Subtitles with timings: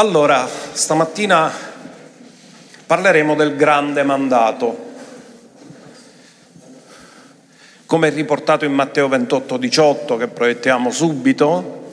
[0.00, 1.52] Allora, stamattina
[2.86, 4.92] parleremo del grande mandato.
[7.84, 11.92] Come riportato in Matteo 28, 18, che proiettiamo subito,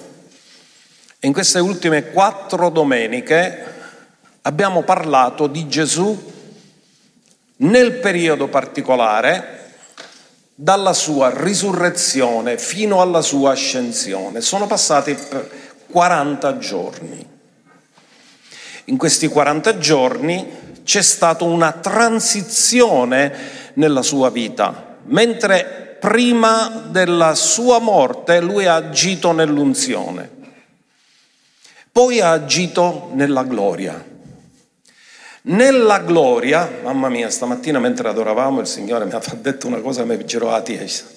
[1.20, 3.74] in queste ultime quattro domeniche
[4.44, 6.32] abbiamo parlato di Gesù
[7.58, 9.74] nel periodo particolare
[10.56, 14.40] dalla sua risurrezione fino alla sua ascensione.
[14.40, 15.14] Sono passati
[15.92, 17.36] 40 giorni.
[18.90, 20.48] In questi 40 giorni
[20.84, 23.34] c'è stata una transizione
[23.74, 30.30] nella sua vita, mentre prima della sua morte lui ha agito nell'unzione,
[31.92, 34.16] poi ha agito nella gloria.
[35.50, 40.24] Nella gloria, mamma mia, stamattina mentre adoravamo il Signore mi ha detto una cosa mi
[40.26, 41.17] girò la testa.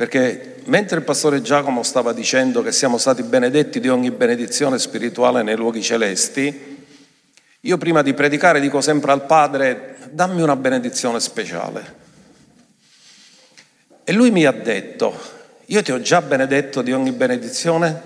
[0.00, 5.42] Perché mentre il pastore Giacomo stava dicendo che siamo stati benedetti di ogni benedizione spirituale
[5.42, 6.86] nei luoghi celesti,
[7.60, 11.94] io prima di predicare dico sempre al Padre, dammi una benedizione speciale.
[14.02, 15.14] E lui mi ha detto,
[15.66, 18.00] io ti ho già benedetto di ogni benedizione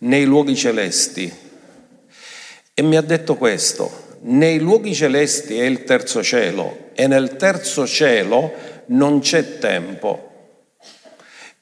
[0.00, 1.34] nei luoghi celesti,
[2.74, 7.86] e mi ha detto questo, nei luoghi celesti è il terzo cielo e nel terzo
[7.86, 8.52] cielo
[8.88, 10.26] non c'è tempo.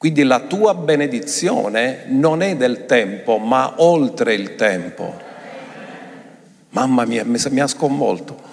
[0.01, 5.15] Quindi la tua benedizione non è del tempo, ma oltre il tempo.
[6.71, 8.49] Mamma mia, mi ha sconvolto.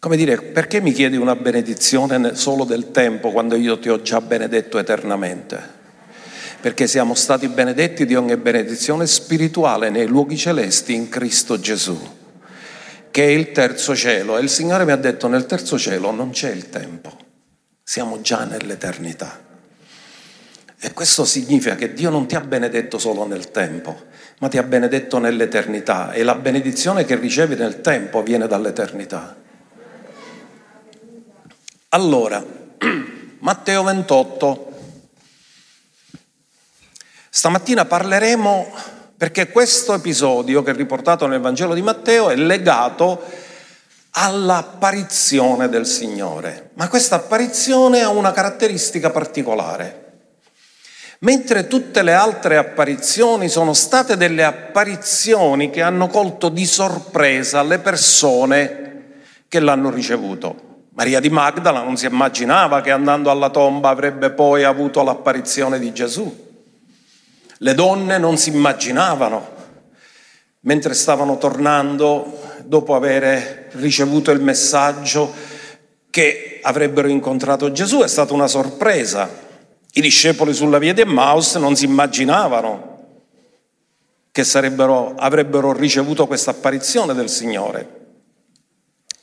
[0.00, 4.20] Come dire, perché mi chiedi una benedizione solo del tempo quando io ti ho già
[4.20, 5.74] benedetto eternamente?
[6.66, 11.96] perché siamo stati benedetti di ogni benedizione spirituale nei luoghi celesti in Cristo Gesù,
[13.12, 14.36] che è il terzo cielo.
[14.36, 17.16] E il Signore mi ha detto, nel terzo cielo non c'è il tempo,
[17.84, 19.45] siamo già nell'eternità.
[20.78, 24.04] E questo significa che Dio non ti ha benedetto solo nel tempo,
[24.38, 29.34] ma ti ha benedetto nell'eternità e la benedizione che ricevi nel tempo viene dall'eternità.
[31.90, 32.44] Allora,
[33.40, 34.72] Matteo 28,
[37.30, 38.72] Stamattina parleremo
[39.16, 43.22] perché questo episodio che è riportato nel Vangelo di Matteo è legato
[44.10, 50.05] all'apparizione del Signore, ma questa apparizione ha una caratteristica particolare.
[51.20, 57.78] Mentre tutte le altre apparizioni sono state delle apparizioni che hanno colto di sorpresa le
[57.78, 59.04] persone
[59.48, 60.64] che l'hanno ricevuto.
[60.90, 65.92] Maria di Magdala non si immaginava che andando alla tomba avrebbe poi avuto l'apparizione di
[65.92, 66.44] Gesù.
[67.58, 69.48] Le donne non si immaginavano,
[70.60, 75.32] mentre stavano tornando dopo aver ricevuto il messaggio
[76.10, 79.44] che avrebbero incontrato Gesù, è stata una sorpresa.
[79.96, 83.22] I discepoli sulla via di Emmaus non si immaginavano
[84.30, 87.94] che avrebbero ricevuto questa apparizione del Signore.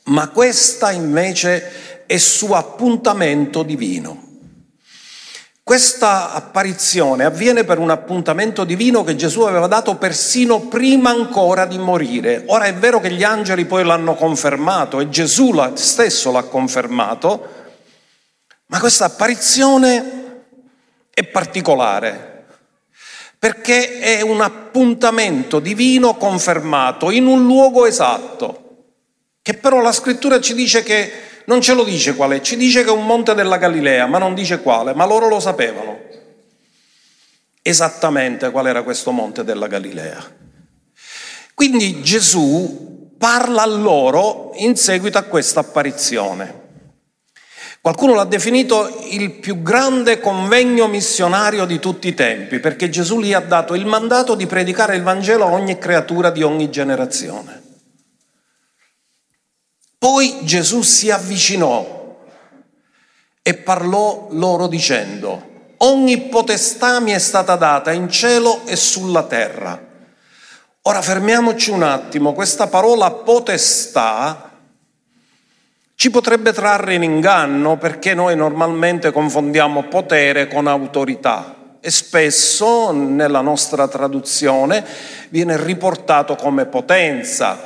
[0.06, 4.20] Ma questa invece è suo appuntamento divino.
[5.62, 11.78] Questa apparizione avviene per un appuntamento divino che Gesù aveva dato persino prima ancora di
[11.78, 12.42] morire.
[12.46, 17.48] Ora è vero che gli angeli poi l'hanno confermato e Gesù stesso l'ha confermato,
[18.66, 20.22] ma questa apparizione
[21.14, 22.32] è particolare
[23.38, 28.86] perché è un appuntamento divino confermato in un luogo esatto,
[29.42, 31.12] che però la scrittura ci dice che
[31.44, 34.16] non ce lo dice qual è, ci dice che è un monte della Galilea, ma
[34.16, 36.00] non dice quale, ma loro lo sapevano
[37.66, 40.22] esattamente qual era questo monte della Galilea.
[41.54, 46.63] Quindi Gesù parla a loro in seguito a questa apparizione.
[47.84, 53.34] Qualcuno l'ha definito il più grande convegno missionario di tutti i tempi, perché Gesù gli
[53.34, 57.62] ha dato il mandato di predicare il Vangelo a ogni creatura di ogni generazione.
[59.98, 62.16] Poi Gesù si avvicinò
[63.42, 69.78] e parlò loro dicendo, ogni potestà mi è stata data in cielo e sulla terra.
[70.80, 74.53] Ora fermiamoci un attimo, questa parola potestà
[76.04, 83.40] ci potrebbe trarre in inganno perché noi normalmente confondiamo potere con autorità e spesso nella
[83.40, 84.84] nostra traduzione
[85.30, 87.58] viene riportato come potenza,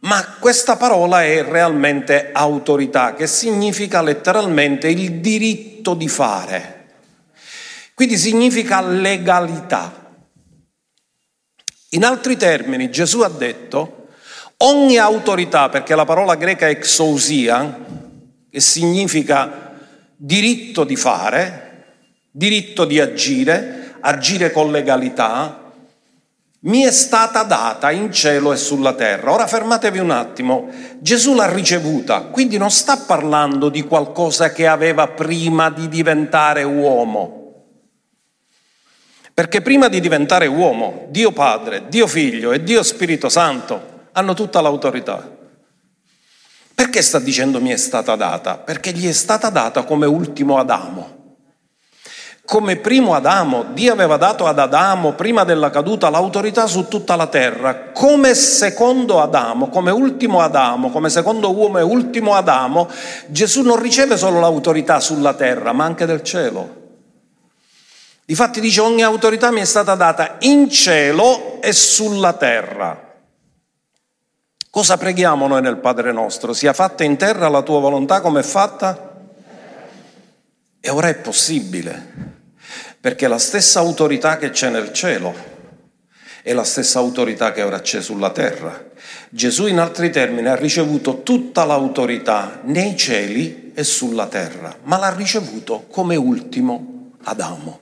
[0.00, 6.88] ma questa parola è realmente autorità, che significa letteralmente il diritto di fare.
[7.94, 10.10] Quindi significa legalità.
[11.92, 14.05] In altri termini, Gesù ha detto,
[14.58, 17.78] ogni autorità, perché la parola greca exousia,
[18.50, 19.74] che significa
[20.16, 21.84] diritto di fare,
[22.30, 25.62] diritto di agire, agire con legalità,
[26.60, 29.30] mi è stata data in cielo e sulla terra.
[29.32, 30.68] Ora fermatevi un attimo,
[30.98, 37.42] Gesù l'ha ricevuta, quindi non sta parlando di qualcosa che aveva prima di diventare uomo.
[39.32, 44.60] Perché prima di diventare uomo, Dio Padre, Dio Figlio e Dio Spirito Santo hanno tutta
[44.60, 45.34] l'autorità.
[46.74, 48.56] Perché sta dicendo mi è stata data?
[48.56, 51.14] Perché gli è stata data come ultimo Adamo.
[52.44, 57.26] Come primo Adamo, Dio aveva dato ad Adamo, prima della caduta, l'autorità su tutta la
[57.26, 57.90] terra.
[57.92, 62.88] Come secondo Adamo, come ultimo Adamo, come secondo uomo e ultimo Adamo,
[63.26, 66.84] Gesù non riceve solo l'autorità sulla terra, ma anche del cielo.
[68.24, 73.05] Difatti dice ogni autorità mi è stata data in cielo e sulla terra.
[74.76, 76.52] Cosa preghiamo noi nel Padre nostro?
[76.52, 79.16] Sia fatta in terra la tua volontà come è fatta?
[80.78, 82.34] E ora è possibile
[83.00, 85.34] perché la stessa autorità che c'è nel cielo
[86.42, 88.84] è la stessa autorità che ora c'è sulla terra.
[89.30, 95.14] Gesù in altri termini ha ricevuto tutta l'autorità nei cieli e sulla terra, ma l'ha
[95.14, 97.80] ricevuto come ultimo Adamo.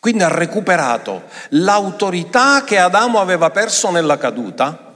[0.00, 4.88] Quindi ha recuperato l'autorità che Adamo aveva perso nella caduta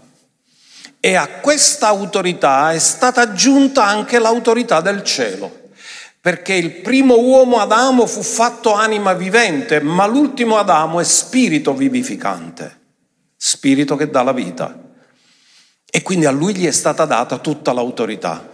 [1.04, 5.68] e a questa autorità è stata aggiunta anche l'autorità del cielo
[6.18, 12.80] perché il primo uomo Adamo fu fatto anima vivente, ma l'ultimo Adamo è spirito vivificante,
[13.36, 14.74] spirito che dà la vita.
[15.84, 18.48] E quindi a lui gli è stata data tutta l'autorità.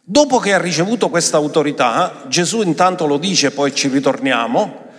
[0.00, 4.91] Dopo che ha ricevuto questa autorità, Gesù intanto lo dice, poi ci ritorniamo,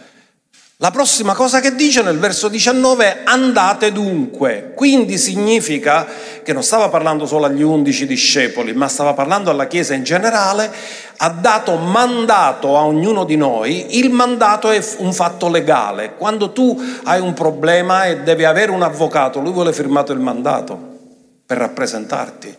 [0.77, 6.05] la prossima cosa che dice nel verso 19 è andate dunque, quindi significa
[6.41, 10.69] che non stava parlando solo agli undici discepoli, ma stava parlando alla Chiesa in generale,
[11.17, 16.77] ha dato mandato a ognuno di noi, il mandato è un fatto legale, quando tu
[17.03, 20.77] hai un problema e devi avere un avvocato, lui vuole firmato il mandato
[21.45, 22.57] per rappresentarti.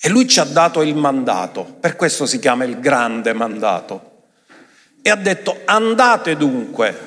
[0.00, 4.08] E lui ci ha dato il mandato, per questo si chiama il grande mandato
[5.08, 7.06] e ha detto andate dunque.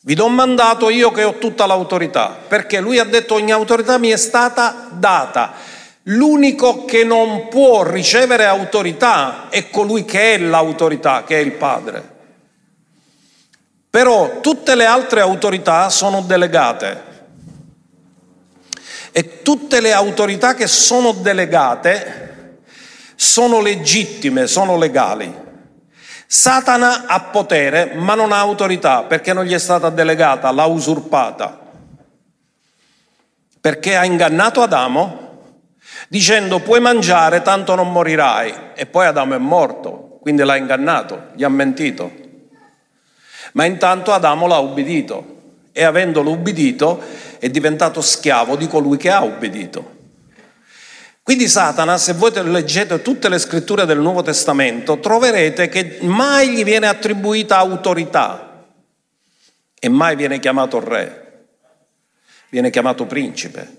[0.00, 3.98] Vi do un mandato io che ho tutta l'autorità, perché lui ha detto ogni autorità
[3.98, 5.54] mi è stata data.
[6.04, 12.12] L'unico che non può ricevere autorità è colui che è l'autorità, che è il Padre.
[13.90, 17.12] Però tutte le altre autorità sono delegate
[19.10, 22.24] e tutte le autorità che sono delegate
[23.16, 25.43] sono legittime, sono legali.
[26.34, 31.60] Satana ha potere ma non ha autorità perché non gli è stata delegata, l'ha usurpata.
[33.60, 35.42] Perché ha ingannato Adamo
[36.08, 41.44] dicendo puoi mangiare tanto non morirai e poi Adamo è morto, quindi l'ha ingannato, gli
[41.44, 42.10] ha mentito.
[43.52, 45.36] Ma intanto Adamo l'ha ubbidito
[45.70, 47.00] e avendolo ubbidito
[47.38, 49.93] è diventato schiavo di colui che ha ubbidito.
[51.24, 56.62] Quindi Satana, se voi leggete tutte le scritture del Nuovo Testamento, troverete che mai gli
[56.64, 58.66] viene attribuita autorità
[59.80, 61.46] e mai viene chiamato re,
[62.50, 63.76] viene chiamato principe.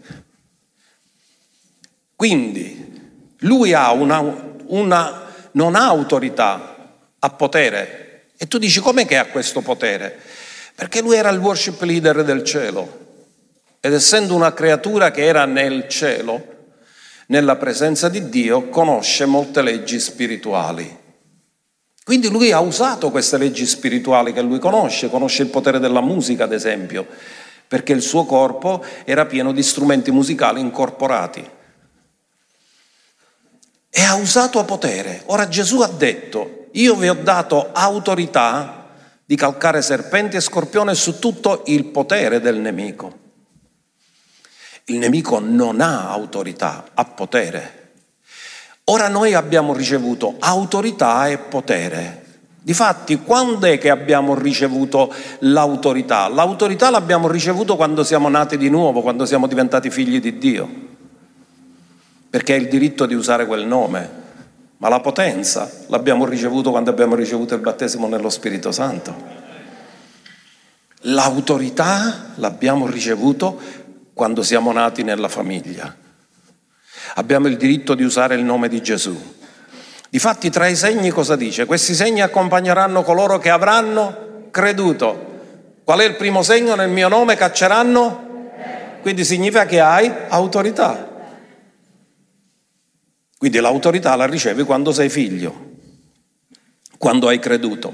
[2.15, 4.21] Quindi lui ha una,
[4.65, 8.29] una non ha autorità, ha potere.
[8.37, 10.19] E tu dici com'è che ha questo potere?
[10.73, 13.03] Perché lui era il worship leader del cielo
[13.79, 16.53] ed essendo una creatura che era nel cielo,
[17.27, 21.03] nella presenza di Dio, conosce molte leggi spirituali.
[22.03, 26.43] Quindi lui ha usato queste leggi spirituali che lui conosce, conosce il potere della musica
[26.43, 27.07] ad esempio,
[27.67, 31.49] perché il suo corpo era pieno di strumenti musicali incorporati.
[33.89, 35.23] E ha usato potere.
[35.27, 38.91] Ora Gesù ha detto, io vi ho dato autorità
[39.25, 43.24] di calcare serpenti e scorpioni su tutto il potere del nemico.
[44.85, 47.83] Il nemico non ha autorità, ha potere.
[48.85, 52.23] Ora noi abbiamo ricevuto autorità e potere.
[52.61, 56.27] Difatti, quando è che abbiamo ricevuto l'autorità?
[56.27, 60.69] L'autorità l'abbiamo ricevuto quando siamo nati di nuovo, quando siamo diventati figli di Dio,
[62.29, 64.09] perché è il diritto di usare quel nome,
[64.77, 69.15] ma la potenza l'abbiamo ricevuto quando abbiamo ricevuto il battesimo nello Spirito Santo.
[71.01, 73.59] L'autorità l'abbiamo ricevuto
[74.15, 75.93] quando siamo nati nella famiglia.
[77.15, 79.35] Abbiamo il diritto di usare il nome di Gesù.
[80.09, 81.65] Difatti tra i segni cosa dice?
[81.65, 85.33] Questi segni accompagneranno coloro che avranno creduto.
[85.83, 87.35] Qual è il primo segno nel mio nome?
[87.35, 88.23] Cacceranno?
[89.01, 91.11] Quindi significa che hai autorità.
[93.37, 95.73] Quindi l'autorità la ricevi quando sei figlio,
[96.97, 97.93] quando hai creduto.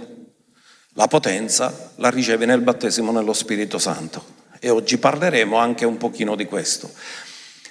[0.93, 6.35] La potenza la ricevi nel battesimo nello Spirito Santo e oggi parleremo anche un pochino
[6.35, 6.91] di questo.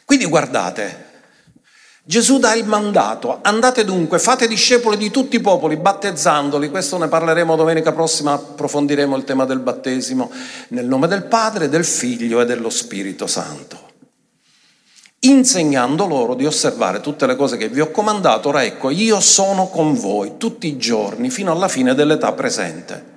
[0.05, 1.07] Quindi guardate,
[2.03, 7.07] Gesù dà il mandato, andate dunque, fate discepoli di tutti i popoli, battezzandoli, questo ne
[7.07, 10.33] parleremo domenica prossima, approfondiremo il tema del battesimo,
[10.71, 13.87] nel nome del Padre, del Figlio e dello Spirito Santo
[15.23, 19.69] insegnando loro di osservare tutte le cose che vi ho comandato, ora ecco, io sono
[19.69, 23.10] con voi tutti i giorni fino alla fine dell'età presente.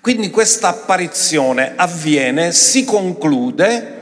[0.00, 3.98] Quindi questa apparizione avviene, si conclude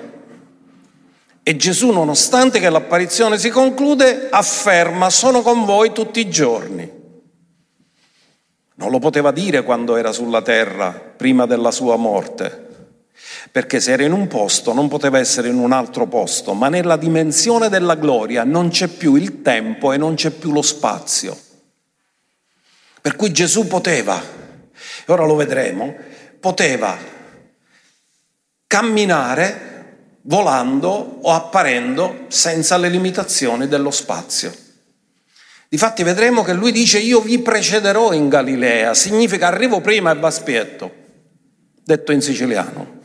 [1.43, 6.97] e Gesù, nonostante che l'apparizione si conclude, afferma sono con voi tutti i giorni.
[8.75, 12.67] Non lo poteva dire quando era sulla terra, prima della sua morte
[13.51, 16.97] perché se era in un posto non poteva essere in un altro posto, ma nella
[16.97, 21.37] dimensione della gloria non c'è più il tempo e non c'è più lo spazio.
[23.01, 24.21] Per cui Gesù poteva,
[25.07, 25.95] e ora lo vedremo,
[26.41, 26.97] poteva
[28.67, 29.67] camminare
[30.23, 34.55] volando o apparendo senza le limitazioni dello spazio.
[35.69, 40.95] Difatti vedremo che lui dice io vi precederò in Galilea, significa arrivo prima e vaspietto,
[41.83, 42.97] detto in siciliano.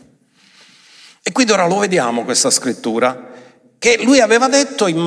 [1.21, 3.31] E quindi ora lo vediamo questa scrittura,
[3.77, 4.97] che lui aveva detto in,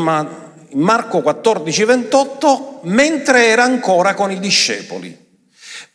[0.73, 5.25] Marco 14, 28, mentre era ancora con i discepoli,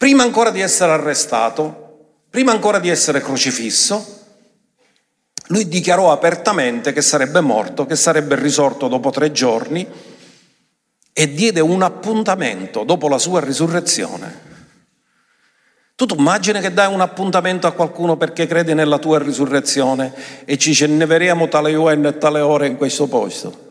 [0.01, 4.19] prima ancora di essere arrestato, prima ancora di essere crocifisso,
[5.49, 9.87] lui dichiarò apertamente che sarebbe morto, che sarebbe risorto dopo tre giorni
[11.13, 14.49] e diede un appuntamento dopo la sua risurrezione
[15.93, 20.11] tu immagini che dai un appuntamento a qualcuno perché credi nella tua risurrezione
[20.45, 21.05] e ci ce ne
[21.47, 23.70] tale ora e tale ora in questo posto?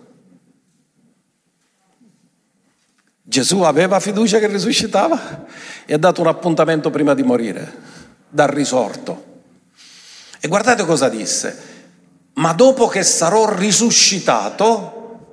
[3.30, 5.46] Gesù aveva fiducia che risuscitava
[5.86, 7.72] e ha dato un appuntamento prima di morire,
[8.28, 9.42] dal risorto.
[10.40, 11.56] E guardate cosa disse,
[12.34, 15.28] ma dopo che sarò risuscitato,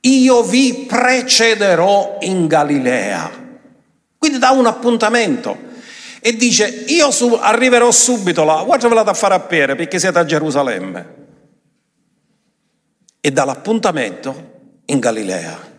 [0.00, 3.30] io vi precederò in Galilea.
[4.18, 5.56] Quindi dà un appuntamento
[6.20, 10.26] e dice io su, arriverò subito là, guardatevela da fare a Pere perché siete a
[10.26, 11.14] Gerusalemme.
[13.18, 14.50] E dà l'appuntamento
[14.84, 15.72] in Galilea.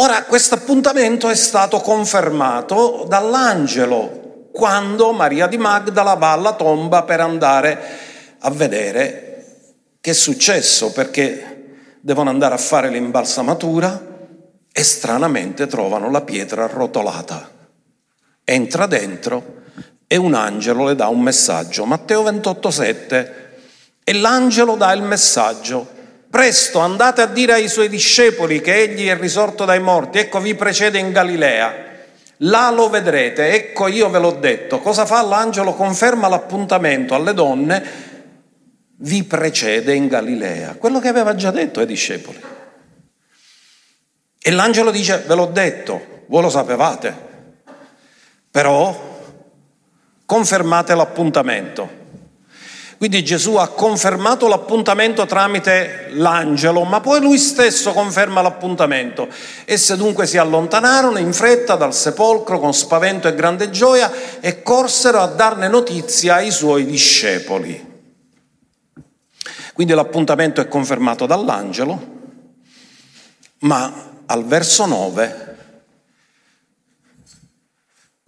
[0.00, 7.20] Ora questo appuntamento è stato confermato dall'angelo quando Maria di Magdala va alla tomba per
[7.20, 7.78] andare
[8.38, 9.44] a vedere
[10.00, 14.08] che è successo perché devono andare a fare l'imbalsamatura
[14.72, 17.50] e stranamente trovano la pietra arrotolata
[18.42, 19.58] entra dentro
[20.06, 21.84] e un angelo le dà un messaggio.
[21.84, 23.58] Matteo 28, 7.
[24.02, 25.98] E l'angelo dà il messaggio.
[26.30, 30.54] Presto andate a dire ai suoi discepoli che egli è risorto dai morti, ecco vi
[30.54, 31.88] precede in Galilea.
[32.42, 34.78] Là lo vedrete, ecco io ve l'ho detto.
[34.78, 35.74] Cosa fa l'angelo?
[35.74, 37.82] Conferma l'appuntamento alle donne,
[38.98, 40.76] vi precede in Galilea.
[40.76, 42.40] Quello che aveva già detto ai discepoli.
[44.40, 47.14] E l'angelo dice, ve l'ho detto, voi lo sapevate,
[48.50, 49.08] però
[50.24, 51.99] confermate l'appuntamento.
[53.00, 59.26] Quindi Gesù ha confermato l'appuntamento tramite l'angelo, ma poi lui stesso conferma l'appuntamento.
[59.64, 65.18] Esse dunque si allontanarono in fretta dal sepolcro con spavento e grande gioia e corsero
[65.20, 68.02] a darne notizia ai suoi discepoli.
[69.72, 72.06] Quindi l'appuntamento è confermato dall'angelo,
[73.60, 75.49] ma al verso 9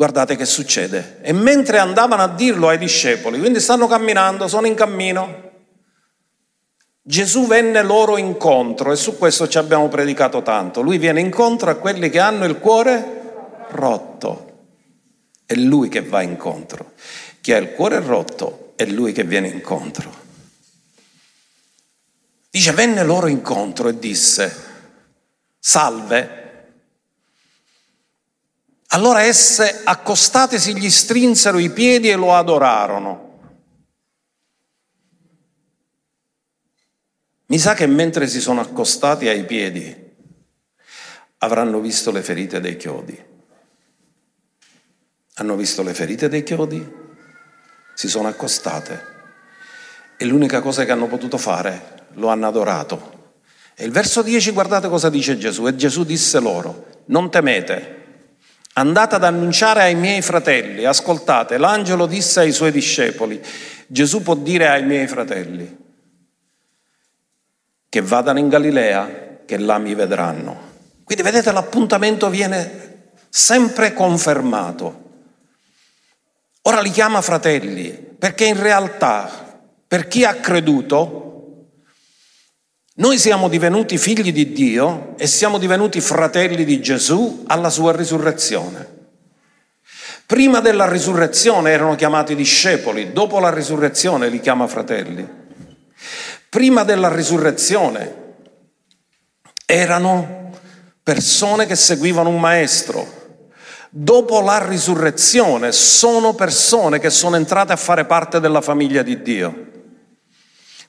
[0.03, 1.19] Guardate che succede.
[1.23, 5.51] E mentre andavano a dirlo ai discepoli, quindi stanno camminando, sono in cammino,
[7.01, 10.81] Gesù venne loro incontro e su questo ci abbiamo predicato tanto.
[10.81, 14.65] Lui viene incontro a quelli che hanno il cuore rotto.
[15.47, 16.95] È lui che va incontro.
[17.41, 20.13] Chi ha il cuore rotto è lui che viene incontro.
[22.51, 24.53] Dice, venne loro incontro e disse,
[25.61, 26.42] salve,
[28.95, 33.31] allora esse, accostatesi, gli strinsero i piedi e lo adorarono.
[37.47, 40.11] Mi sa che mentre si sono accostati ai piedi
[41.39, 43.31] avranno visto le ferite dei chiodi.
[45.35, 46.87] Hanno visto le ferite dei chiodi,
[47.95, 49.11] si sono accostate
[50.19, 53.21] e l'unica cosa che hanno potuto fare lo hanno adorato.
[53.75, 55.67] E il verso 10 guardate cosa dice Gesù.
[55.67, 58.01] E Gesù disse loro, non temete
[58.75, 63.41] Andate ad annunciare ai miei fratelli, ascoltate, l'angelo disse ai suoi discepoli,
[63.87, 65.81] Gesù può dire ai miei fratelli
[67.89, 70.71] che vadano in Galilea, che là mi vedranno.
[71.05, 75.01] Quindi vedete l'appuntamento viene sempre confermato.
[76.63, 81.32] Ora li chiama fratelli, perché in realtà, per chi ha creduto,
[82.95, 89.01] noi siamo divenuti figli di Dio e siamo divenuti fratelli di Gesù alla sua risurrezione.
[90.27, 95.27] Prima della risurrezione erano chiamati discepoli, dopo la risurrezione li chiama fratelli.
[96.51, 98.35] Prima della risurrezione
[99.65, 100.51] erano
[101.03, 103.21] persone che seguivano un maestro.
[103.89, 109.72] Dopo la risurrezione sono persone che sono entrate a fare parte della famiglia di Dio.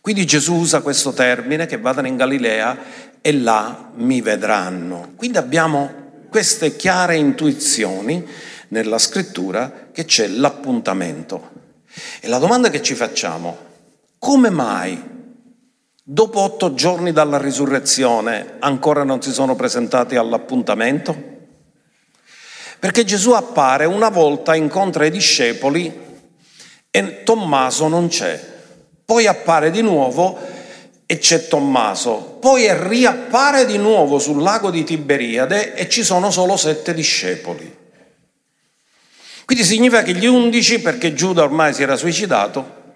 [0.04, 2.78] Quindi Gesù usa questo termine che vadano in Galilea
[3.22, 5.14] e là mi vedranno.
[5.16, 8.28] Quindi abbiamo queste chiare intuizioni
[8.68, 11.52] nella scrittura che c'è l'appuntamento.
[12.20, 13.58] E la domanda che ci facciamo,
[14.20, 15.02] come mai
[16.04, 21.16] dopo otto giorni dalla risurrezione ancora non si sono presentati all'appuntamento?
[22.78, 25.98] Perché Gesù appare una volta, incontra i discepoli
[26.92, 28.52] e Tommaso non c'è
[29.14, 30.40] poi appare di nuovo
[31.06, 36.58] e c'è Tommaso, poi riappare di nuovo sul lago di Tiberiade e ci sono solo
[36.58, 37.78] sette discepoli.
[39.46, 42.96] Quindi significa che gli undici, perché Giuda ormai si era suicidato,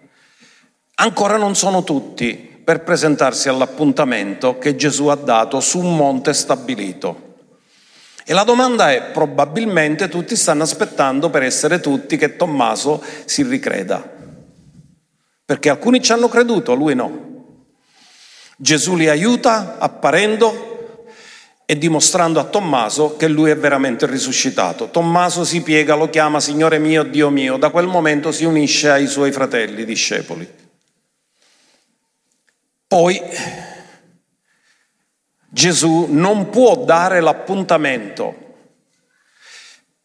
[0.95, 7.35] ancora non sono tutti per presentarsi all'appuntamento che Gesù ha dato su un monte stabilito.
[8.25, 14.15] E la domanda è, probabilmente tutti stanno aspettando per essere tutti che Tommaso si ricreda
[15.47, 17.55] perché alcuni ci hanno creduto, lui no.
[18.57, 20.97] Gesù li aiuta apparendo
[21.65, 24.89] e dimostrando a Tommaso che lui è veramente risuscitato.
[24.89, 29.07] Tommaso si piega, lo chiama Signore mio, Dio mio, da quel momento si unisce ai
[29.07, 30.45] suoi fratelli discepoli.
[32.85, 33.21] Poi
[35.47, 38.35] Gesù non può dare l'appuntamento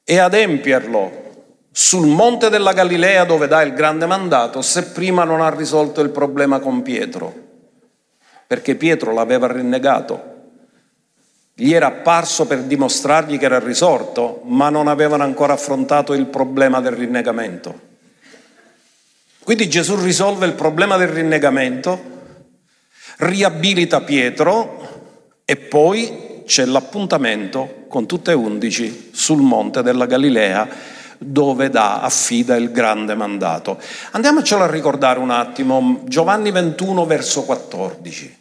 [0.04, 1.31] e adempierlo
[1.74, 6.10] sul monte della Galilea dove dà il grande mandato se prima non ha risolto il
[6.10, 7.34] problema con Pietro,
[8.46, 10.30] perché Pietro l'aveva rinnegato.
[11.54, 16.80] Gli era apparso per dimostrargli che era risorto, ma non avevano ancora affrontato il problema
[16.80, 17.90] del rinnegamento.
[19.42, 22.00] Quindi Gesù risolve il problema del rinnegamento,
[23.18, 30.68] riabilita Pietro e poi c'è l'appuntamento con tutte e undici sul monte della Galilea
[31.24, 33.78] dove dà, affida il grande mandato.
[34.12, 38.40] Andiamocelo a ricordare un attimo, Giovanni 21 verso 14.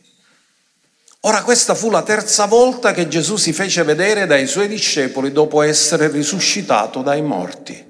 [1.22, 5.62] Ora questa fu la terza volta che Gesù si fece vedere dai suoi discepoli dopo
[5.62, 7.90] essere risuscitato dai morti.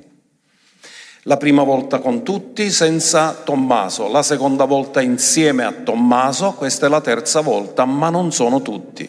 [1.25, 6.89] La prima volta con tutti senza Tommaso, la seconda volta insieme a Tommaso, questa è
[6.89, 9.07] la terza volta, ma non sono tutti.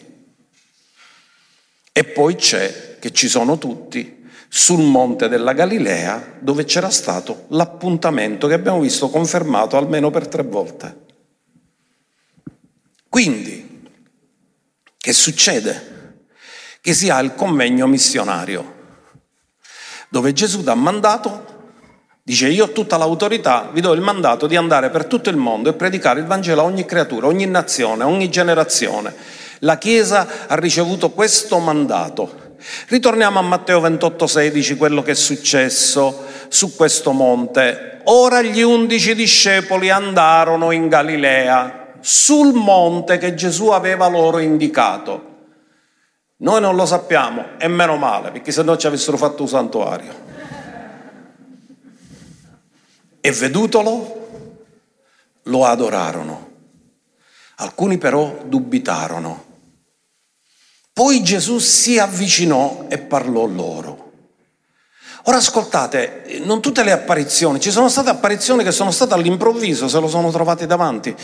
[1.91, 4.22] E poi c'è che ci sono tutti
[4.55, 10.43] sul monte della Galilea dove c'era stato l'appuntamento che abbiamo visto confermato almeno per tre
[10.43, 11.05] volte.
[13.09, 13.89] Quindi,
[14.95, 16.27] che succede?
[16.79, 18.75] Che si ha il convegno missionario,
[20.09, 21.71] dove Gesù dà mandato,
[22.21, 25.69] dice io ho tutta l'autorità, vi do il mandato di andare per tutto il mondo
[25.69, 29.15] e predicare il Vangelo a ogni creatura, ogni nazione, ogni generazione.
[29.61, 32.42] La Chiesa ha ricevuto questo mandato
[32.87, 38.01] Ritorniamo a Matteo 28, 16, quello che è successo su questo monte.
[38.05, 45.31] Ora gli undici discepoli andarono in Galilea, sul monte che Gesù aveva loro indicato.
[46.37, 50.13] Noi non lo sappiamo, e meno male, perché se no ci avessero fatto un santuario.
[53.21, 54.21] E vedutolo,
[55.43, 56.51] lo adorarono.
[57.57, 59.42] Alcuni però dubitarono.
[60.93, 64.11] Poi Gesù si avvicinò e parlò loro.
[65.23, 69.99] Ora ascoltate, non tutte le apparizioni, ci sono state apparizioni che sono state all'improvviso, se
[69.99, 71.15] lo sono trovati davanti,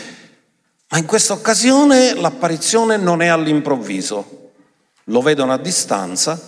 [0.88, 4.52] ma in questa occasione l'apparizione non è all'improvviso,
[5.04, 6.40] lo vedono a distanza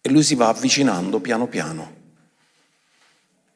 [0.00, 2.00] e lui si va avvicinando piano piano.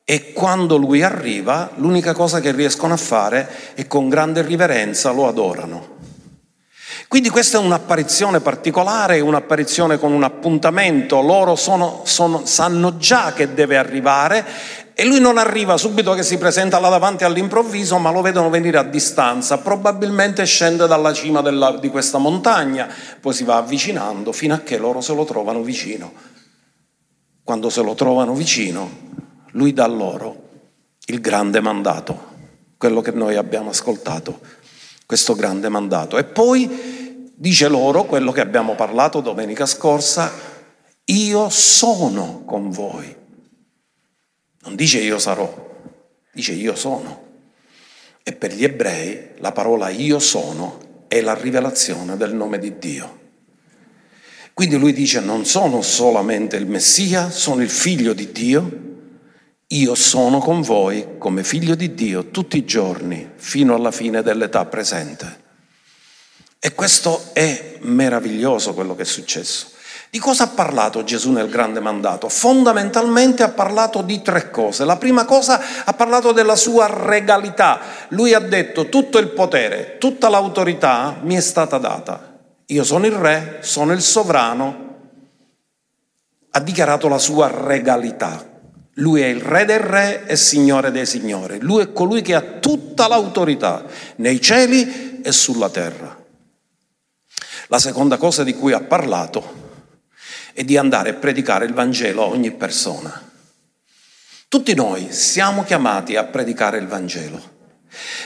[0.03, 5.29] E quando lui arriva, l'unica cosa che riescono a fare è con grande riverenza lo
[5.29, 5.96] adorano.
[7.09, 13.55] Quindi questa è un'apparizione particolare, un'apparizione con un appuntamento, loro sono, sono, sanno già che
[13.55, 14.45] deve arrivare
[14.93, 18.79] e lui non arriva subito che si presenta là davanti all'improvviso, ma lo vedono venire
[18.79, 22.89] a distanza, probabilmente scende dalla cima della, di questa montagna,
[23.21, 26.13] poi si va avvicinando fino a che loro se lo trovano vicino.
[27.45, 28.91] Quando se lo trovano vicino,
[29.53, 30.45] lui dà loro
[31.07, 32.35] il grande mandato,
[32.79, 34.41] quello che noi abbiamo ascoltato,
[35.07, 36.19] questo grande mandato.
[36.19, 40.31] E poi dice loro quello che abbiamo parlato domenica scorsa,
[41.05, 43.15] io sono con voi.
[44.61, 45.53] Non dice io sarò,
[46.33, 47.25] dice io sono.
[48.23, 53.25] E per gli ebrei la parola io sono è la rivelazione del nome di Dio.
[54.53, 58.96] Quindi lui dice non sono solamente il Messia, sono il figlio di Dio,
[59.69, 64.65] io sono con voi come figlio di Dio tutti i giorni fino alla fine dell'età
[64.65, 65.45] presente.
[66.61, 69.75] E questo è meraviglioso quello che è successo.
[70.09, 72.29] Di cosa ha parlato Gesù nel grande mandato?
[72.29, 74.85] Fondamentalmente ha parlato di tre cose.
[74.85, 77.81] La prima cosa ha parlato della sua regalità.
[78.09, 82.39] Lui ha detto tutto il potere, tutta l'autorità mi è stata data.
[82.67, 84.85] Io sono il re, sono il sovrano,
[86.51, 88.55] ha dichiarato la sua regalità.
[88.99, 91.61] Lui è il re del re e signore dei signori.
[91.61, 93.85] Lui è colui che ha tutta l'autorità
[94.17, 96.25] nei cieli e sulla terra.
[97.69, 99.65] La seconda cosa di cui ha parlato
[100.55, 103.23] è di andare a predicare il Vangelo a ogni persona.
[104.49, 107.55] Tutti noi siamo chiamati a predicare il Vangelo.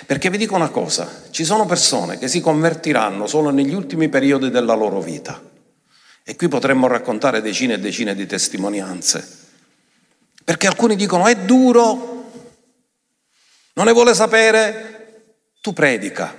[0.07, 4.51] Perché vi dico una cosa, ci sono persone che si convertiranno solo negli ultimi periodi
[4.51, 5.43] della loro vita.
[6.23, 9.39] E qui potremmo raccontare decine e decine di testimonianze.
[10.44, 12.31] Perché alcuni dicono è duro,
[13.74, 16.35] non ne vuole sapere, tu predica.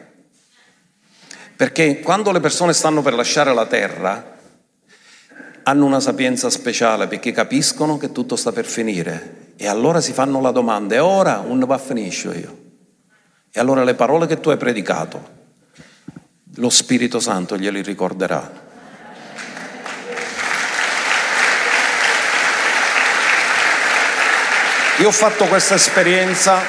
[1.55, 4.37] Perché quando le persone stanno per lasciare la terra,
[5.63, 10.41] hanno una sapienza speciale perché capiscono che tutto sta per finire e allora si fanno
[10.41, 12.57] la domanda, e ora un va a finire io?
[13.51, 15.39] E allora le parole che tu hai predicato,
[16.55, 18.69] lo Spirito Santo glieli ricorderà.
[25.01, 26.59] Io ho fatto questa esperienza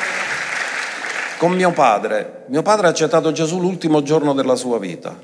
[1.39, 2.45] con mio padre.
[2.49, 5.17] Mio padre ha accettato Gesù l'ultimo giorno della sua vita.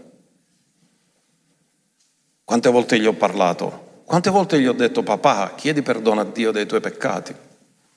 [2.45, 4.03] Quante volte gli ho parlato?
[4.05, 7.35] Quante volte gli ho detto, papà, chiedi perdono a Dio dei tuoi peccati?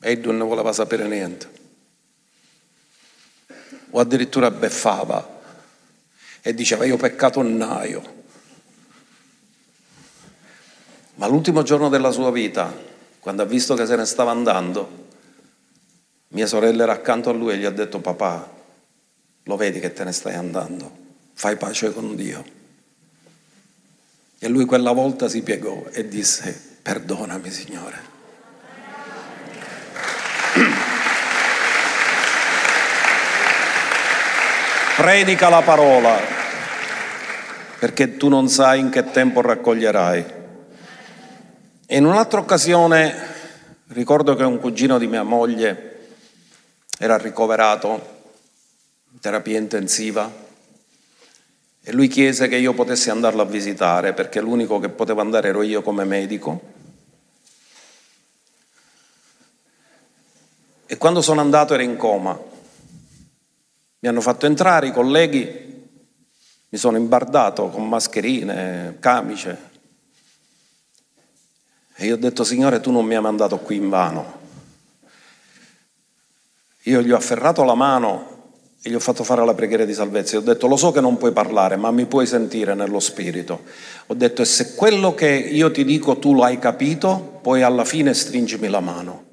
[0.02, 1.60] E lui non voleva sapere niente
[3.91, 5.39] o addirittura beffava
[6.41, 8.19] e diceva io ho peccato naio.
[11.15, 12.74] Ma l'ultimo giorno della sua vita,
[13.19, 15.01] quando ha visto che se ne stava andando,
[16.34, 18.50] mia sorella era accanto a lui e gli ha detto papà,
[19.44, 20.91] lo vedi che te ne stai andando,
[21.34, 22.60] fai pace con Dio.
[24.39, 28.10] E lui quella volta si piegò e disse perdonami Signore.
[34.96, 36.17] Predica la parola,
[37.78, 40.26] perché tu non sai in che tempo raccoglierai.
[41.86, 43.13] E in un'altra occasione
[43.88, 45.91] ricordo che un cugino di mia moglie
[47.02, 48.20] era ricoverato
[49.12, 50.32] in terapia intensiva
[51.82, 55.64] e lui chiese che io potessi andarlo a visitare perché l'unico che potevo andare ero
[55.64, 56.62] io come medico.
[60.86, 62.40] E quando sono andato era in coma.
[64.00, 65.90] Mi hanno fatto entrare i colleghi,
[66.70, 69.70] mi sono imbardato con mascherine, camice.
[71.96, 74.41] E io ho detto, Signore, tu non mi hai mandato qui in vano.
[76.84, 78.30] Io gli ho afferrato la mano
[78.82, 80.36] e gli ho fatto fare la preghiera di salvezza.
[80.36, 83.62] Gli ho detto, lo so che non puoi parlare, ma mi puoi sentire nello spirito.
[84.08, 87.86] Ho detto, e se quello che io ti dico tu lo hai capito, poi alla
[87.86, 89.24] fine stringimi la mano.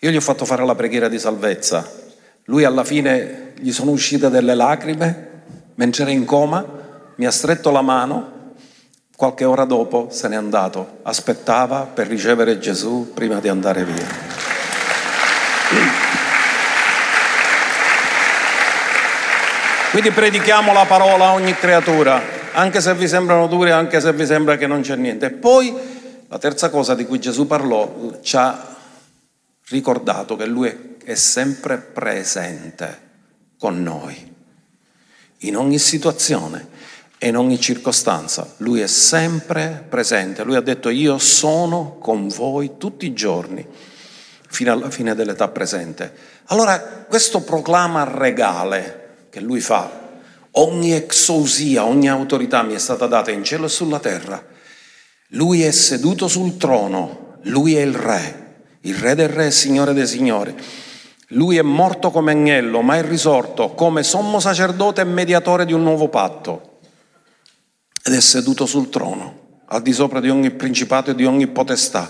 [0.00, 2.06] Io gli ho fatto fare la preghiera di salvezza
[2.48, 5.42] lui alla fine gli sono uscite delle lacrime,
[5.74, 6.64] mentre era in coma,
[7.16, 8.54] mi ha stretto la mano,
[9.16, 14.06] qualche ora dopo se n'è andato, aspettava per ricevere Gesù prima di andare via.
[19.98, 24.26] Quindi predichiamo la parola a ogni creatura, anche se vi sembrano dure, anche se vi
[24.26, 25.26] sembra che non c'è niente.
[25.26, 25.74] E poi
[26.28, 28.76] la terza cosa di cui Gesù parlò ci ha
[29.70, 33.00] ricordato che Lui è sempre presente
[33.58, 34.34] con noi,
[35.38, 36.68] in ogni situazione
[37.18, 38.54] e in ogni circostanza.
[38.58, 40.44] Lui è sempre presente.
[40.44, 43.66] Lui ha detto io sono con voi tutti i giorni
[44.48, 46.14] fino alla fine dell'età presente.
[46.50, 48.97] Allora questo proclama regale
[49.38, 49.90] che lui fa,
[50.52, 54.44] ogni exousia, ogni autorità mi è stata data in cielo e sulla terra.
[55.28, 58.46] Lui è seduto sul trono, lui è il re
[58.82, 60.54] il re del re, signore dei signori.
[61.32, 65.82] Lui è morto come agnello, ma è risorto come sommo sacerdote e mediatore di un
[65.82, 66.78] nuovo patto
[68.02, 69.46] ed è seduto sul trono.
[69.70, 72.08] al di sopra di ogni principato e di ogni potestà.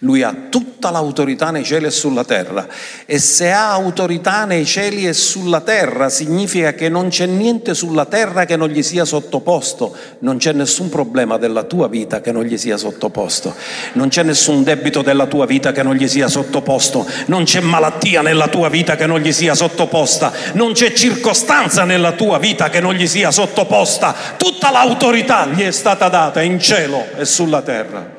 [0.00, 2.66] Lui ha tutta l'autorità nei cieli e sulla terra.
[3.06, 8.04] E se ha autorità nei cieli e sulla terra, significa che non c'è niente sulla
[8.04, 9.96] terra che non gli sia sottoposto.
[10.18, 13.54] Non c'è nessun problema della tua vita che non gli sia sottoposto.
[13.92, 17.06] Non c'è nessun debito della tua vita che non gli sia sottoposto.
[17.26, 20.30] Non c'è malattia nella tua vita che non gli sia sottoposta.
[20.52, 24.14] Non c'è circostanza nella tua vita che non gli sia sottoposta.
[24.36, 28.15] Tutta l'autorità gli è stata data in cielo e sulla terra.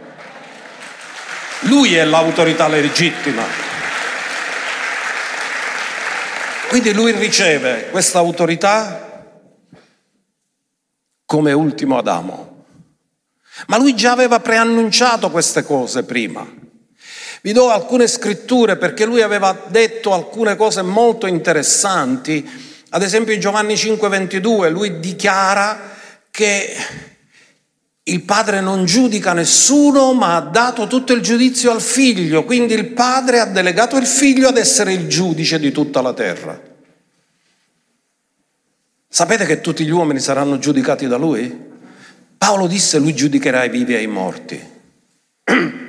[1.61, 3.43] Lui è l'autorità legittima.
[6.69, 9.25] Quindi lui riceve questa autorità
[11.25, 12.65] come ultimo Adamo.
[13.67, 16.47] Ma lui già aveva preannunciato queste cose prima.
[17.41, 22.47] Vi do alcune scritture perché lui aveva detto alcune cose molto interessanti.
[22.89, 25.95] Ad esempio in Giovanni 5:22 lui dichiara
[26.29, 26.75] che
[28.07, 32.87] il padre non giudica nessuno, ma ha dato tutto il giudizio al figlio, quindi il
[32.87, 36.61] padre ha delegato il figlio ad essere il giudice di tutta la terra.
[39.09, 41.65] Sapete che tutti gli uomini saranno giudicati da lui?
[42.37, 44.61] Paolo disse lui giudicherà i vivi e i morti.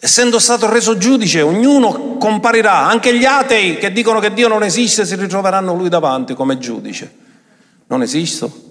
[0.00, 5.04] Essendo stato reso giudice, ognuno comparirà, anche gli atei che dicono che Dio non esiste
[5.04, 7.12] si ritroveranno lui davanti come giudice.
[7.86, 8.67] Non esisto?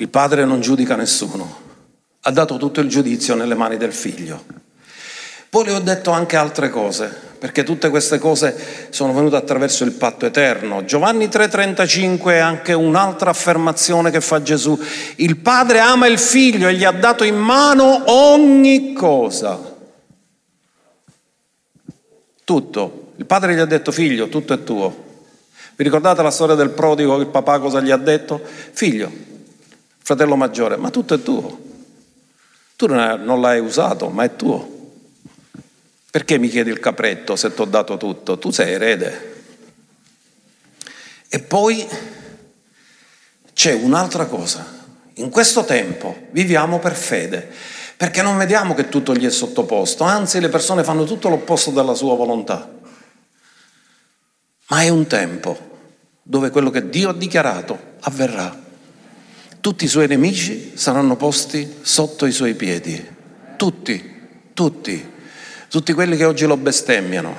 [0.00, 1.56] Il padre non giudica nessuno,
[2.20, 4.44] ha dato tutto il giudizio nelle mani del figlio.
[5.50, 9.90] Poi le ho detto anche altre cose, perché tutte queste cose sono venute attraverso il
[9.90, 10.84] patto eterno.
[10.84, 14.78] Giovanni 3:35 è anche un'altra affermazione che fa Gesù.
[15.16, 19.58] Il padre ama il figlio e gli ha dato in mano ogni cosa.
[22.44, 23.12] Tutto.
[23.16, 25.06] Il padre gli ha detto figlio, tutto è tuo.
[25.74, 28.40] Vi ricordate la storia del prodigo, il papà cosa gli ha detto?
[28.72, 29.10] Figlio,
[30.08, 31.60] fratello maggiore, ma tutto è tuo.
[32.76, 34.76] Tu non l'hai usato, ma è tuo.
[36.10, 38.38] Perché mi chiedi il capretto se ti ho dato tutto?
[38.38, 39.42] Tu sei erede.
[41.28, 41.86] E poi
[43.52, 44.64] c'è un'altra cosa.
[45.16, 47.46] In questo tempo viviamo per fede,
[47.94, 51.92] perché non vediamo che tutto gli è sottoposto, anzi le persone fanno tutto l'opposto della
[51.92, 52.66] sua volontà.
[54.68, 55.90] Ma è un tempo
[56.22, 58.64] dove quello che Dio ha dichiarato avverrà
[59.60, 63.16] tutti i suoi nemici saranno posti sotto i suoi piedi.
[63.56, 64.16] Tutti,
[64.54, 65.12] tutti,
[65.68, 67.34] tutti quelli che oggi lo bestemmiano,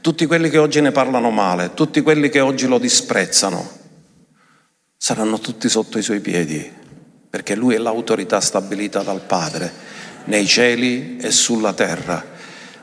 [0.00, 3.68] tutti quelli che oggi ne parlano male, tutti quelli che oggi lo disprezzano,
[4.96, 6.70] saranno tutti sotto i suoi piedi,
[7.28, 9.72] perché lui è l'autorità stabilita dal Padre
[10.26, 12.32] nei cieli e sulla terra.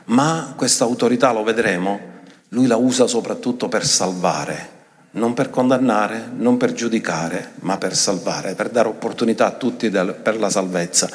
[0.06, 4.71] Ma questa autorità, lo vedremo, lui la usa soprattutto per salvare
[5.12, 10.38] non per condannare, non per giudicare, ma per salvare, per dare opportunità a tutti per
[10.38, 11.10] la salvezza.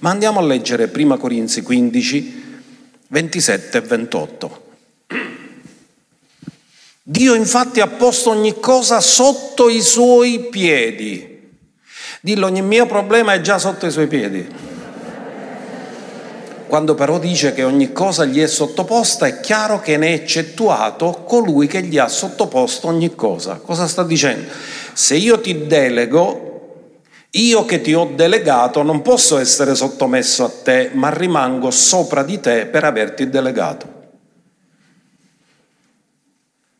[0.00, 2.42] Ma andiamo a leggere 1 Corinzi 15,
[3.08, 4.62] 27 e 28.
[7.02, 11.52] Dio infatti ha posto ogni cosa sotto i suoi piedi.
[12.22, 14.73] Dillo, ogni mio problema è già sotto i suoi piedi.
[16.74, 21.22] Quando però dice che ogni cosa gli è sottoposta, è chiaro che ne è eccettuato
[21.24, 23.60] colui che gli ha sottoposto ogni cosa.
[23.62, 24.50] Cosa sta dicendo?
[24.92, 26.88] Se io ti delego,
[27.30, 32.40] io che ti ho delegato non posso essere sottomesso a te, ma rimango sopra di
[32.40, 33.88] te per averti delegato.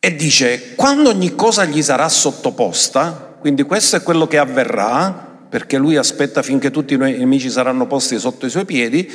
[0.00, 5.76] E dice, quando ogni cosa gli sarà sottoposta, quindi questo è quello che avverrà, perché
[5.76, 9.08] lui aspetta finché tutti i nemici saranno posti sotto i suoi piedi,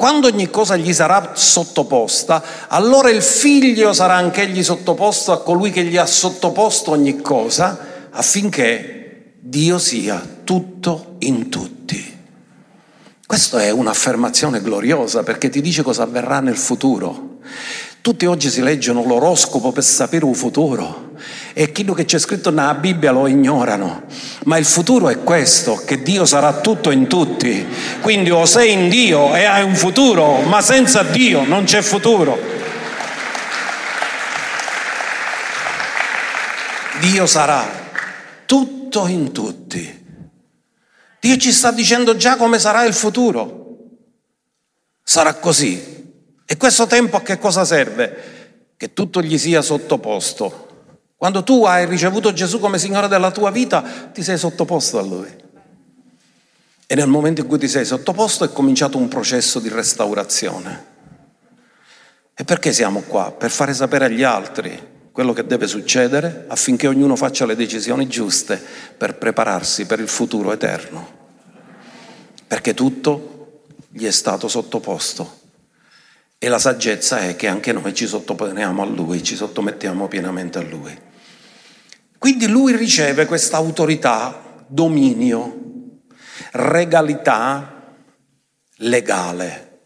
[0.00, 5.84] quando ogni cosa gli sarà sottoposta, allora il figlio sarà anch'egli sottoposto a colui che
[5.84, 12.16] gli ha sottoposto ogni cosa, affinché Dio sia tutto in tutti.
[13.26, 17.40] Questa è un'affermazione gloriosa perché ti dice cosa avverrà nel futuro.
[18.00, 21.09] Tutti oggi si leggono l'oroscopo per sapere un futuro
[21.52, 24.04] e quello che c'è scritto nella Bibbia lo ignorano.
[24.44, 27.66] Ma il futuro è questo, che Dio sarà tutto in tutti.
[28.00, 32.38] Quindi o sei in Dio e hai un futuro, ma senza Dio non c'è futuro.
[37.00, 37.66] Dio sarà
[38.46, 39.98] tutto in tutti.
[41.18, 43.58] Dio ci sta dicendo già come sarà il futuro.
[45.02, 45.98] Sarà così.
[46.46, 48.72] E questo tempo a che cosa serve?
[48.76, 50.68] Che tutto gli sia sottoposto
[51.20, 55.28] quando tu hai ricevuto Gesù come Signore della tua vita, ti sei sottoposto a Lui.
[56.86, 60.86] E nel momento in cui ti sei sottoposto è cominciato un processo di restaurazione.
[62.34, 63.32] E perché siamo qua?
[63.32, 64.80] Per fare sapere agli altri
[65.12, 68.58] quello che deve succedere affinché ognuno faccia le decisioni giuste
[68.96, 71.06] per prepararsi per il futuro eterno.
[72.46, 75.40] Perché tutto gli è stato sottoposto.
[76.38, 80.62] E la saggezza è che anche noi ci sottoponiamo a Lui, ci sottomettiamo pienamente a
[80.62, 81.08] Lui.
[82.20, 85.56] Quindi Lui riceve questa autorità, dominio,
[86.52, 87.94] regalità
[88.76, 89.80] legale.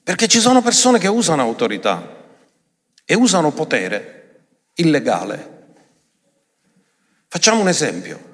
[0.00, 2.24] Perché ci sono persone che usano autorità
[3.04, 5.72] e usano potere illegale.
[7.26, 8.28] Facciamo un esempio.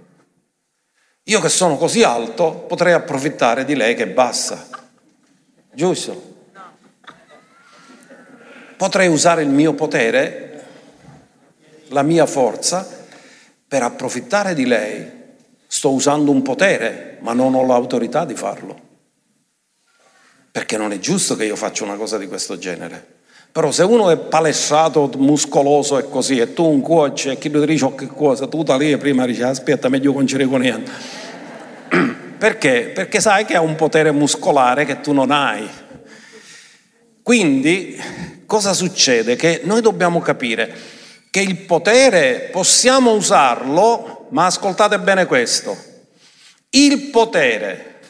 [1.22, 4.68] Io che sono così alto potrei approfittare di lei che è bassa.
[5.72, 6.34] Giusto?
[8.76, 10.55] Potrei usare il mio potere,
[11.88, 12.86] la mia forza,
[13.68, 15.14] per approfittare di lei.
[15.66, 18.80] Sto usando un potere, ma non ho l'autorità di farlo.
[20.50, 23.14] Perché non è giusto che io faccia una cosa di questo genere.
[23.52, 27.64] Però se uno è palessato, muscoloso e così, e tu un coach e chi ti
[27.64, 30.90] dice che cosa, tu da lì prima dici aspetta, meglio con con niente.
[32.38, 32.90] Perché?
[32.94, 35.66] Perché sai che ha un potere muscolare che tu non hai.
[37.22, 37.98] Quindi
[38.44, 39.36] cosa succede?
[39.36, 40.74] Che noi dobbiamo capire
[41.36, 45.76] che il potere possiamo usarlo, ma ascoltate bene questo,
[46.70, 48.00] il potere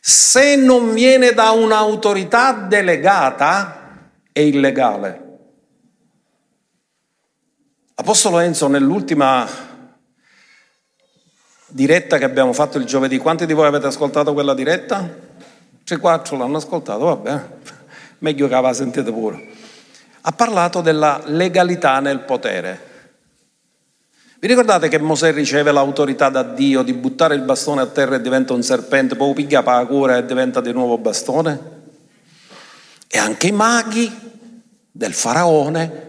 [0.00, 5.28] se non viene da un'autorità delegata, è illegale.
[7.96, 9.46] Apostolo Enzo, nell'ultima
[11.66, 15.06] diretta che abbiamo fatto il giovedì, quanti di voi avete ascoltato quella diretta?
[15.86, 17.44] 3-4 l'hanno ascoltato, vabbè,
[18.20, 19.59] meglio che la sentite pure.
[20.22, 22.88] Ha parlato della legalità nel potere.
[24.38, 28.20] Vi ricordate che Mosè riceve l'autorità da Dio di buttare il bastone a terra e
[28.20, 31.78] diventa un serpente, poi piglia cura e diventa di nuovo bastone?
[33.06, 34.10] E anche i maghi
[34.90, 36.08] del faraone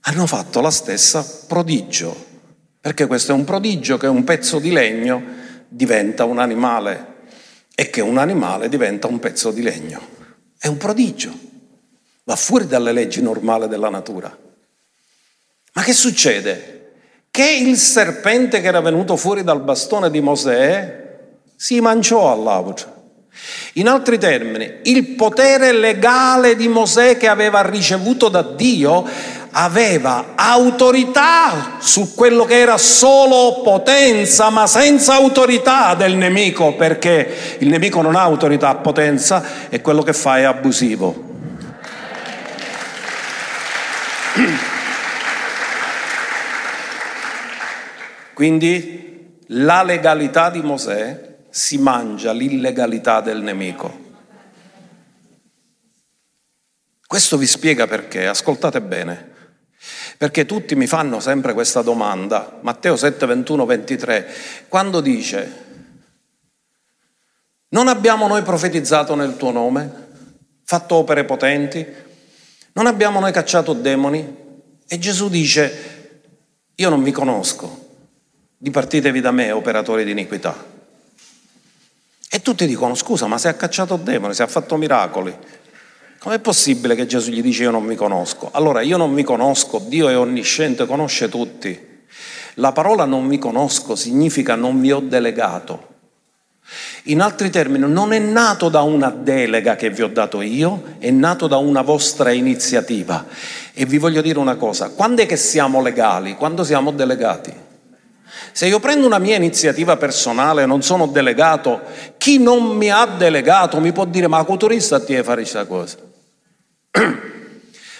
[0.00, 2.14] hanno fatto la stessa prodigio,
[2.80, 5.22] perché questo è un prodigio che un pezzo di legno
[5.68, 7.14] diventa un animale
[7.74, 10.00] e che un animale diventa un pezzo di legno.
[10.58, 11.32] È un prodigio,
[12.26, 14.36] va fuori dalle leggi normali della natura.
[15.72, 16.72] Ma che succede?
[17.30, 21.04] Che il serpente che era venuto fuori dal bastone di Mosè
[21.54, 22.94] si mangiò all'auto
[23.74, 29.04] in altri termini, il potere legale di Mosè che aveva ricevuto da Dio
[29.58, 37.68] aveva autorità su quello che era solo potenza, ma senza autorità del nemico, perché il
[37.68, 41.25] nemico non ha autorità, potenza e quello che fa è abusivo.
[48.34, 54.04] Quindi la legalità di Mosè si mangia l'illegalità del nemico.
[57.06, 59.32] Questo vi spiega perché, ascoltate bene,
[60.18, 64.34] perché tutti mi fanno sempre questa domanda, Matteo 7, 21, 23,
[64.68, 65.64] quando dice,
[67.68, 70.08] non abbiamo noi profetizzato nel tuo nome,
[70.64, 71.86] fatto opere potenti,
[72.76, 74.44] non abbiamo noi cacciato demoni?
[74.86, 76.12] E Gesù dice,
[76.74, 77.88] io non vi conosco,
[78.58, 80.54] dipartitevi da me, operatori di iniquità.
[82.28, 85.34] E tutti dicono, scusa, ma se ha cacciato demoni, se ha fatto miracoli,
[86.18, 88.50] com'è possibile che Gesù gli dice io non mi conosco?
[88.52, 92.04] Allora io non mi conosco, Dio è onnisciente, conosce tutti.
[92.56, 95.94] La parola non mi conosco significa non vi ho delegato.
[97.04, 101.10] In altri termini, non è nato da una delega che vi ho dato io, è
[101.10, 103.24] nato da una vostra iniziativa.
[103.72, 106.34] E vi voglio dire una cosa, quando è che siamo legali?
[106.34, 107.64] Quando siamo delegati.
[108.52, 111.82] Se io prendo una mia iniziativa personale, non sono delegato,
[112.16, 115.98] chi non mi ha delegato mi può dire ma culturista ti fare questa cosa.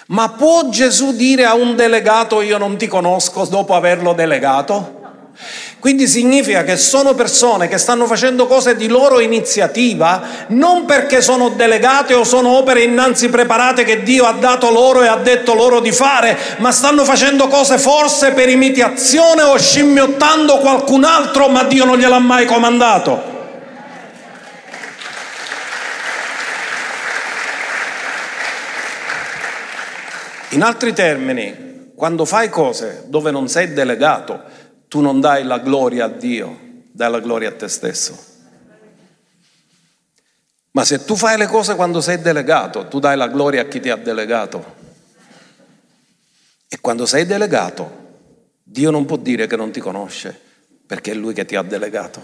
[0.09, 4.95] Ma può Gesù dire a un delegato io non ti conosco dopo averlo delegato?
[5.79, 11.49] Quindi significa che sono persone che stanno facendo cose di loro iniziativa, non perché sono
[11.49, 15.79] delegate o sono opere innanzi preparate che Dio ha dato loro e ha detto loro
[15.79, 21.85] di fare, ma stanno facendo cose forse per imitazione o scimmiottando qualcun altro, ma Dio
[21.85, 23.35] non gliel'ha mai comandato.
[30.51, 34.41] In altri termini, quando fai cose dove non sei delegato,
[34.87, 38.35] tu non dai la gloria a Dio, dai la gloria a te stesso.
[40.71, 43.79] Ma se tu fai le cose quando sei delegato, tu dai la gloria a chi
[43.79, 44.75] ti ha delegato.
[46.67, 48.05] E quando sei delegato,
[48.63, 50.39] Dio non può dire che non ti conosce,
[50.85, 52.21] perché è Lui che ti ha delegato.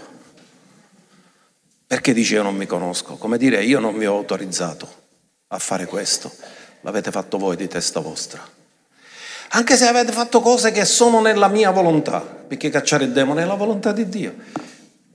[1.86, 3.16] Perché dice io non mi conosco?
[3.16, 5.02] Come dire io non vi ho autorizzato
[5.48, 6.32] a fare questo,
[6.82, 8.53] l'avete fatto voi di testa vostra.
[9.56, 13.44] Anche se avete fatto cose che sono nella mia volontà, perché cacciare il demone è
[13.44, 14.34] la volontà di Dio.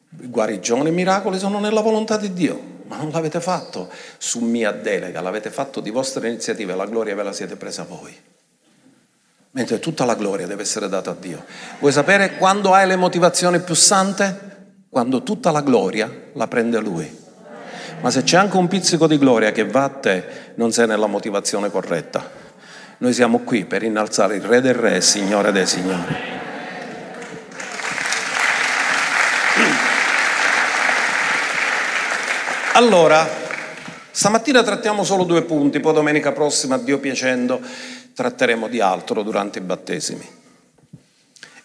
[0.09, 3.87] Guarigioni e miracoli sono nella volontà di Dio ma non l'avete fatto
[4.17, 8.15] su mia delega, l'avete fatto di vostra iniziativa, la gloria ve la siete presa voi.
[9.51, 11.45] Mentre tutta la gloria deve essere data a Dio.
[11.77, 14.47] Vuoi sapere quando hai le motivazioni più sante?
[14.89, 17.17] Quando tutta la gloria la prende Lui.
[18.01, 21.07] Ma se c'è anche un pizzico di gloria che va a te, non sei nella
[21.07, 22.38] motivazione corretta.
[23.01, 26.15] Noi siamo qui per innalzare il Re del Re Signore dei Signori.
[32.73, 33.25] Allora,
[34.11, 37.61] stamattina trattiamo solo due punti, poi domenica prossima, Dio piacendo,
[38.13, 40.29] tratteremo di altro durante i battesimi.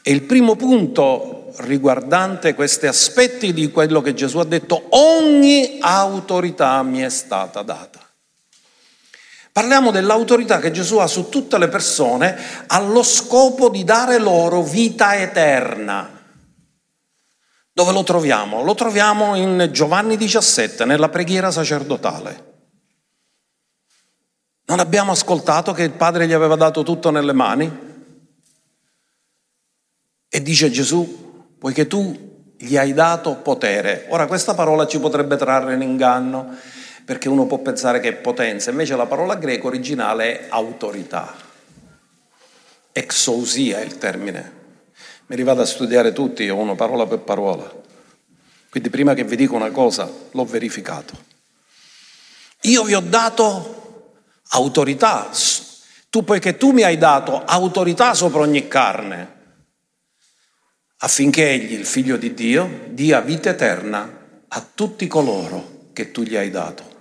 [0.03, 6.81] E il primo punto riguardante questi aspetti di quello che Gesù ha detto, ogni autorità
[6.85, 8.04] mi è stata data.
[9.55, 12.37] Parliamo dell'autorità che Gesù ha su tutte le persone
[12.67, 16.11] allo scopo di dare loro vita eterna.
[17.73, 18.65] Dove lo troviamo?
[18.65, 22.55] Lo troviamo in Giovanni 17, nella preghiera sacerdotale.
[24.65, 27.71] Non abbiamo ascoltato che il Padre gli aveva dato tutto nelle mani?
[30.29, 34.07] E dice Gesù, poiché tu gli hai dato potere.
[34.09, 36.57] Ora questa parola ci potrebbe trarre in inganno,
[37.05, 41.35] perché uno può pensare che è potenza, invece la parola greca originale è autorità.
[42.93, 44.63] Exousia è il termine
[45.27, 47.83] me li vado a studiare tutti, io uno parola per parola.
[48.69, 51.33] Quindi prima che vi dico una cosa, l'ho verificato.
[52.63, 54.13] Io vi ho dato
[54.49, 55.31] autorità,
[56.11, 59.33] tu poiché tu mi hai dato autorità sopra ogni carne,
[60.99, 66.37] affinché egli, il figlio di Dio, dia vita eterna a tutti coloro che tu gli
[66.37, 66.93] hai dato.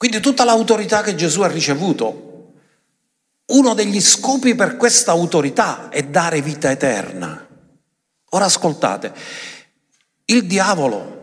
[0.00, 2.54] Quindi tutta l'autorità che Gesù ha ricevuto
[3.48, 7.46] uno degli scopi per questa autorità è dare vita eterna.
[8.30, 9.12] Ora ascoltate,
[10.24, 11.18] il diavolo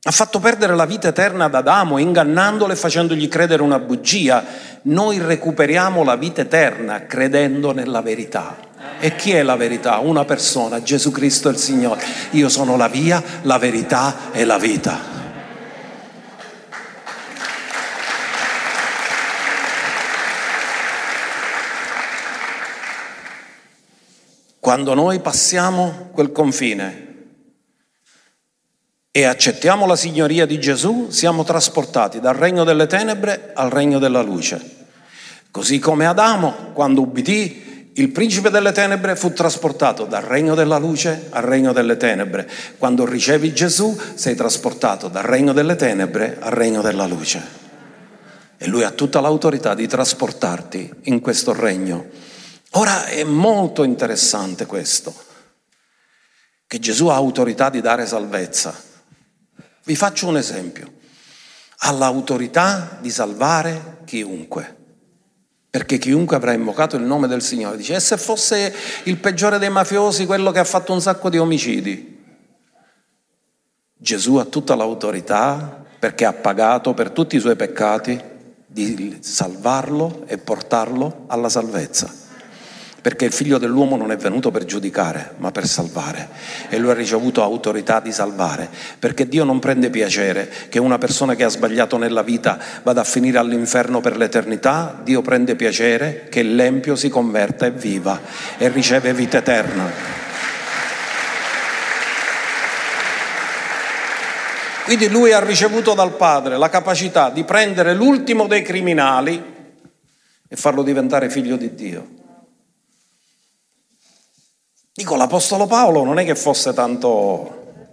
[0.00, 4.44] ha fatto perdere la vita eterna ad Adamo, ingannandolo e facendogli credere una bugia.
[4.82, 8.56] Noi recuperiamo la vita eterna credendo nella verità.
[9.00, 9.98] E chi è la verità?
[9.98, 12.04] Una persona, Gesù Cristo il Signore.
[12.30, 15.19] Io sono la via, la verità e la vita.
[24.70, 27.06] Quando noi passiamo quel confine
[29.10, 34.22] e accettiamo la signoria di Gesù, siamo trasportati dal regno delle tenebre al regno della
[34.22, 34.86] luce.
[35.50, 41.26] Così come Adamo, quando ubbidì, il principe delle tenebre fu trasportato dal regno della luce
[41.30, 42.48] al regno delle tenebre.
[42.78, 47.42] Quando ricevi Gesù, sei trasportato dal regno delle tenebre al regno della luce.
[48.56, 52.29] E lui ha tutta l'autorità di trasportarti in questo regno
[52.74, 55.12] Ora è molto interessante questo,
[56.68, 58.72] che Gesù ha autorità di dare salvezza.
[59.84, 60.98] Vi faccio un esempio.
[61.78, 64.76] Ha l'autorità di salvare chiunque.
[65.68, 68.72] Perché chiunque avrà invocato il nome del Signore dice, e se fosse
[69.04, 72.18] il peggiore dei mafiosi, quello che ha fatto un sacco di omicidi?
[73.96, 78.20] Gesù ha tutta l'autorità perché ha pagato per tutti i suoi peccati
[78.66, 82.19] di salvarlo e portarlo alla salvezza
[83.00, 86.28] perché il figlio dell'uomo non è venuto per giudicare, ma per salvare.
[86.68, 91.34] E lui ha ricevuto autorità di salvare, perché Dio non prende piacere che una persona
[91.34, 96.42] che ha sbagliato nella vita vada a finire all'inferno per l'eternità, Dio prende piacere che
[96.42, 98.20] l'empio si converta e viva
[98.58, 100.18] e riceve vita eterna.
[104.84, 109.40] Quindi lui ha ricevuto dal Padre la capacità di prendere l'ultimo dei criminali
[110.48, 112.18] e farlo diventare figlio di Dio.
[115.00, 117.86] Dico, l'Apostolo Paolo non è che fosse tanto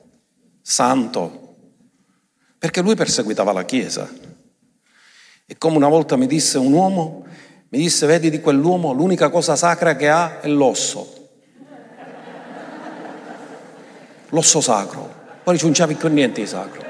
[0.62, 1.56] santo,
[2.58, 4.12] perché lui perseguitava la Chiesa.
[5.46, 7.26] E come una volta mi disse un uomo,
[7.70, 11.30] mi disse, vedi di quell'uomo, l'unica cosa sacra che ha è l'osso.
[14.28, 15.10] L'osso sacro.
[15.46, 16.84] Poi non c'è più niente di sacro.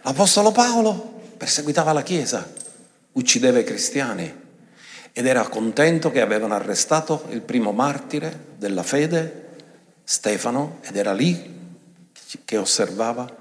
[0.00, 2.50] L'Apostolo Paolo perseguitava la Chiesa,
[3.12, 4.43] uccideva i cristiani
[5.16, 9.42] ed era contento che avevano arrestato il primo martire della fede,
[10.02, 11.52] Stefano, ed era lì
[12.44, 13.32] che osservava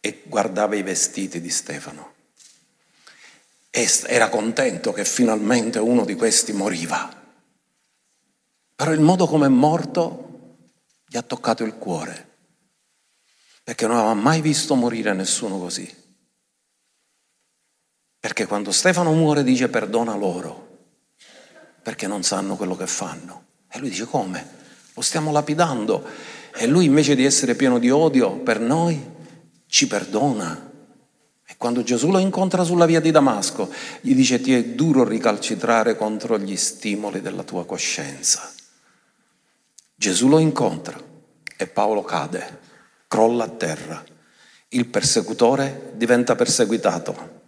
[0.00, 2.14] e guardava i vestiti di Stefano.
[3.68, 7.10] E era contento che finalmente uno di questi moriva.
[8.74, 10.56] Però il modo come è morto
[11.06, 12.28] gli ha toccato il cuore,
[13.62, 15.94] perché non aveva mai visto morire nessuno così.
[18.18, 20.71] Perché quando Stefano muore dice perdona loro,
[21.82, 23.44] perché non sanno quello che fanno.
[23.70, 24.60] E lui dice come?
[24.94, 26.04] Lo stiamo lapidando.
[26.54, 29.02] E lui invece di essere pieno di odio per noi,
[29.66, 30.70] ci perdona.
[31.44, 35.96] E quando Gesù lo incontra sulla via di Damasco, gli dice ti è duro ricalcitrare
[35.96, 38.52] contro gli stimoli della tua coscienza.
[39.94, 41.00] Gesù lo incontra
[41.56, 42.60] e Paolo cade,
[43.08, 44.04] crolla a terra.
[44.68, 47.40] Il persecutore diventa perseguitato.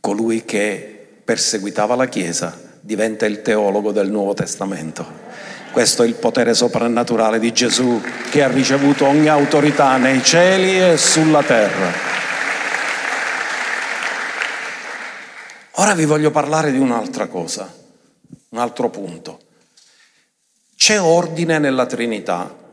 [0.00, 5.04] Colui che perseguitava la Chiesa diventa il teologo del Nuovo Testamento.
[5.72, 10.96] Questo è il potere soprannaturale di Gesù che ha ricevuto ogni autorità nei cieli e
[10.96, 11.90] sulla terra.
[15.72, 17.70] Ora vi voglio parlare di un'altra cosa,
[18.50, 19.40] un altro punto.
[20.76, 22.64] C'è ordine nella Trinità.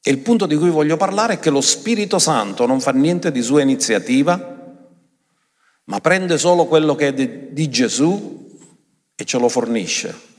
[0.00, 3.30] E il punto di cui voglio parlare è che lo Spirito Santo non fa niente
[3.30, 4.56] di sua iniziativa,
[5.84, 8.35] ma prende solo quello che è di Gesù
[9.16, 10.34] e ce lo fornisce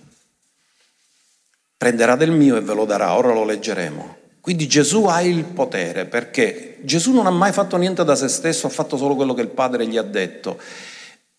[1.78, 4.16] prenderà del mio e ve lo darà, ora lo leggeremo.
[4.42, 8.66] Quindi Gesù ha il potere perché Gesù non ha mai fatto niente da se stesso,
[8.66, 10.60] ha fatto solo quello che il Padre gli ha detto.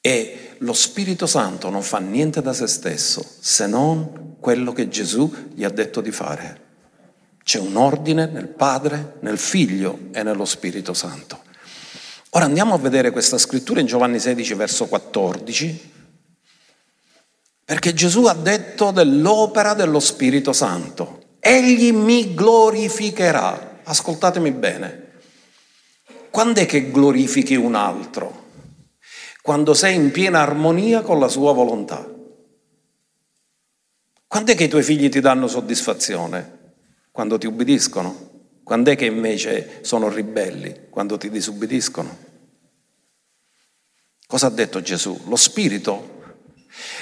[0.00, 5.32] E lo Spirito Santo non fa niente da se stesso se non quello che Gesù
[5.54, 6.66] gli ha detto di fare.
[7.42, 11.42] C'è un ordine nel Padre, nel Figlio e nello Spirito Santo.
[12.30, 15.96] Ora andiamo a vedere questa scrittura in Giovanni 16, verso 14.
[17.68, 21.36] Perché Gesù ha detto dell'opera dello Spirito Santo.
[21.38, 23.80] Egli mi glorificherà.
[23.84, 25.10] Ascoltatemi bene.
[26.30, 28.46] Quando è che glorifichi un altro?
[29.42, 32.10] Quando sei in piena armonia con la sua volontà.
[34.26, 36.72] Quando è che i tuoi figli ti danno soddisfazione?
[37.10, 38.30] Quando ti ubbidiscono?
[38.64, 40.88] Quando è che invece sono ribelli?
[40.88, 42.16] Quando ti disubbidiscono?
[44.26, 45.20] Cosa ha detto Gesù?
[45.26, 46.16] Lo Spirito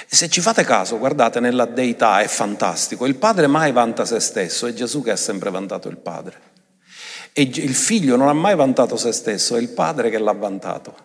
[0.05, 3.05] se ci fate caso, guardate, nella deità è fantastico.
[3.05, 6.39] Il padre mai vanta se stesso, è Gesù che ha sempre vantato il padre.
[7.33, 10.95] E il figlio non ha mai vantato se stesso, è il padre che l'ha vantato.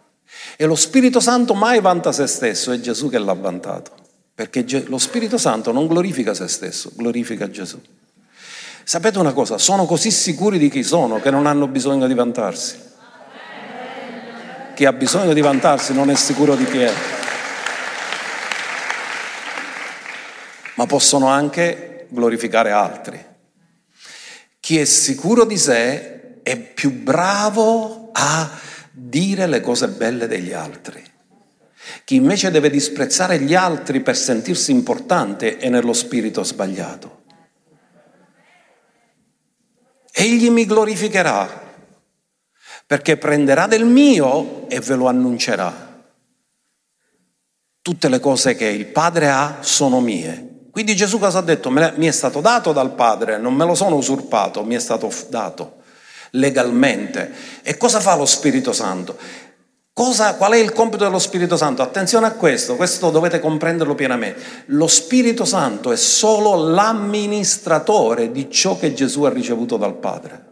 [0.57, 3.91] E lo Spirito Santo mai vanta se stesso, è Gesù che l'ha vantato.
[4.35, 7.81] Perché lo Spirito Santo non glorifica se stesso, glorifica Gesù.
[8.85, 9.59] Sapete una cosa?
[9.59, 12.77] Sono così sicuri di chi sono che non hanno bisogno di vantarsi.
[14.75, 17.22] Chi ha bisogno di vantarsi non è sicuro di chi è.
[20.75, 23.25] Ma possono anche glorificare altri.
[24.61, 28.51] Chi è sicuro di sé è più bravo a
[28.93, 31.03] dire le cose belle degli altri.
[32.05, 37.23] Chi invece deve disprezzare gli altri per sentirsi importante è nello spirito sbagliato.
[40.13, 41.61] Egli mi glorificherà
[42.87, 46.05] perché prenderà del mio e ve lo annuncerà.
[47.81, 51.71] Tutte le cose che il Padre ha sono mie quindi Gesù cosa ha detto?
[51.71, 55.81] Mi è stato dato dal Padre, non me lo sono usurpato, mi è stato dato
[56.31, 57.31] legalmente.
[57.63, 59.19] E cosa fa lo Spirito Santo?
[59.93, 61.83] Cosa, qual è il compito dello Spirito Santo?
[61.83, 64.41] Attenzione a questo, questo dovete comprenderlo pienamente.
[64.69, 70.47] Lo Spirito Santo è solo l'amministratore di ciò che Gesù ha ricevuto dal Padre.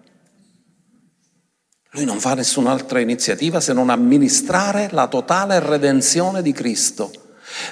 [1.93, 7.11] Lui non fa nessun'altra iniziativa se non amministrare la totale redenzione di Cristo.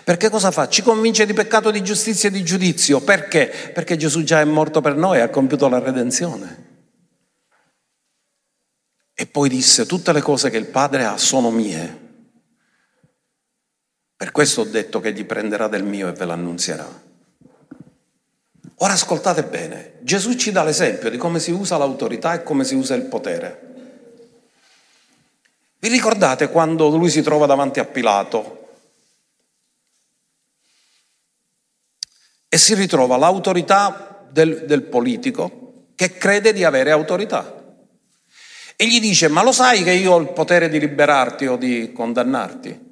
[0.04, 0.68] Perché cosa fa?
[0.68, 3.00] Ci convince di peccato, di giustizia e di giudizio.
[3.00, 3.70] Perché?
[3.72, 6.66] Perché Gesù già è morto per noi e ha compiuto la redenzione.
[9.14, 12.06] E poi disse, tutte le cose che il Padre ha sono mie.
[14.16, 17.06] Per questo ho detto che gli prenderà del mio e ve l'annunzierà.
[18.80, 22.74] Ora ascoltate bene, Gesù ci dà l'esempio di come si usa l'autorità e come si
[22.74, 23.66] usa il potere.
[25.80, 28.57] Vi ricordate quando lui si trova davanti a Pilato
[32.48, 37.56] e si ritrova l'autorità del, del politico che crede di avere autorità.
[38.76, 41.92] E gli dice, ma lo sai che io ho il potere di liberarti o di
[41.92, 42.86] condannarti?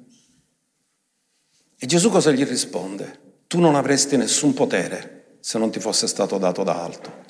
[1.79, 3.19] E Gesù cosa gli risponde?
[3.47, 7.25] Tu non avresti nessun potere se non ti fosse stato dato da alto.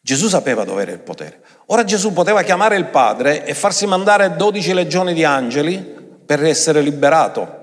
[0.00, 1.42] Gesù sapeva dove era il potere.
[1.66, 5.78] Ora Gesù poteva chiamare il Padre e farsi mandare 12 legioni di angeli
[6.24, 7.59] per essere liberato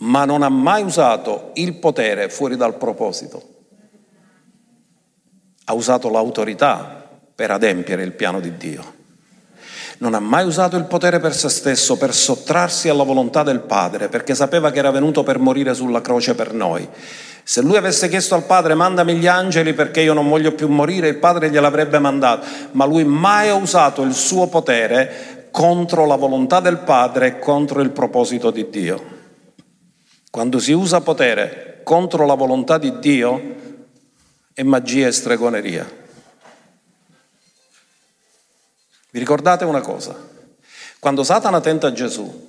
[0.00, 3.42] ma non ha mai usato il potere fuori dal proposito.
[5.64, 8.98] Ha usato l'autorità per adempiere il piano di Dio.
[9.98, 14.08] Non ha mai usato il potere per se stesso, per sottrarsi alla volontà del Padre,
[14.08, 16.88] perché sapeva che era venuto per morire sulla croce per noi.
[17.44, 21.08] Se lui avesse chiesto al Padre mandami gli angeli perché io non voglio più morire,
[21.08, 26.60] il Padre gliel'avrebbe mandato, ma lui mai ha usato il suo potere contro la volontà
[26.60, 29.19] del Padre e contro il proposito di Dio.
[30.30, 33.56] Quando si usa potere contro la volontà di Dio
[34.54, 35.98] è magia e stregoneria.
[39.10, 40.16] Vi ricordate una cosa?
[41.00, 42.48] Quando Satana tenta Gesù,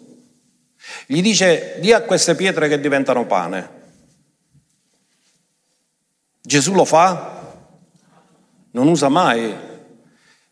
[1.08, 3.80] gli dice di a queste pietre che diventano pane.
[6.42, 7.56] Gesù lo fa?
[8.72, 9.56] Non usa mai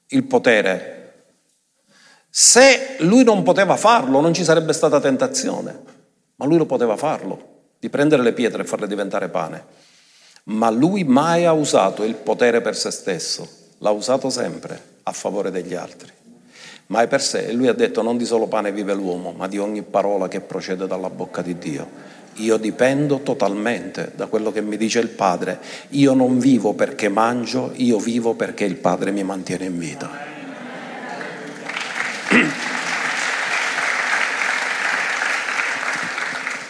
[0.08, 0.96] il potere.
[2.30, 5.99] Se lui non poteva farlo, non ci sarebbe stata tentazione,
[6.40, 9.88] ma lui lo poteva farlo, di prendere le pietre e farle diventare pane.
[10.46, 13.48] Ma lui mai ha usato il potere per se stesso,
[13.80, 16.10] l'ha usato sempre a favore degli altri.
[16.88, 19.48] Ma è per sé, e lui ha detto non di solo pane vive l'uomo, ma
[19.48, 22.18] di ogni parola che procede dalla bocca di Dio.
[22.36, 25.60] Io dipendo totalmente da quello che mi dice il Padre.
[25.90, 30.39] Io non vivo perché mangio, io vivo perché il Padre mi mantiene in vita.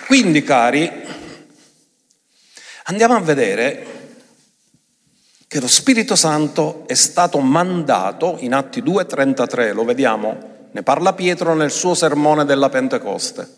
[0.09, 0.91] Quindi, cari,
[2.85, 3.85] andiamo a vedere
[5.47, 11.53] che lo Spirito Santo è stato mandato in Atti 2.33, lo vediamo, ne parla Pietro
[11.53, 13.57] nel suo sermone della Pentecoste.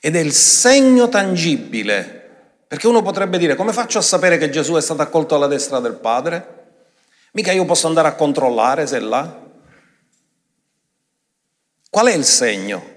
[0.00, 4.74] ed è il segno tangibile, perché uno potrebbe dire come faccio a sapere che Gesù
[4.74, 6.64] è stato accolto alla destra del Padre?
[7.32, 9.42] Mica io posso andare a controllare se è là.
[11.88, 12.93] Qual è il segno?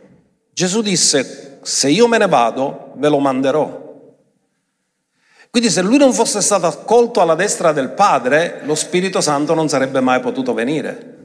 [0.58, 4.16] Gesù disse, se io me ne vado, ve lo manderò.
[5.52, 9.70] Quindi se lui non fosse stato accolto alla destra del Padre, lo Spirito Santo non
[9.70, 11.18] sarebbe mai potuto venire.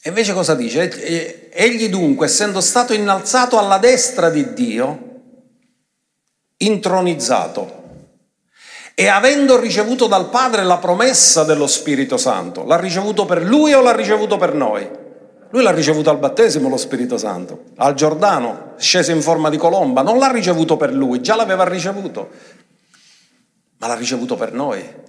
[0.00, 1.50] E invece cosa dice?
[1.50, 5.22] Egli dunque, essendo stato innalzato alla destra di Dio,
[6.58, 7.82] intronizzato,
[8.94, 13.80] e avendo ricevuto dal Padre la promessa dello Spirito Santo, l'ha ricevuto per lui o
[13.80, 15.08] l'ha ricevuto per noi?
[15.50, 20.02] Lui l'ha ricevuto al battesimo lo Spirito Santo, al Giordano, scese in forma di colomba,
[20.02, 22.28] non l'ha ricevuto per lui, già l'aveva ricevuto,
[23.78, 25.08] ma l'ha ricevuto per noi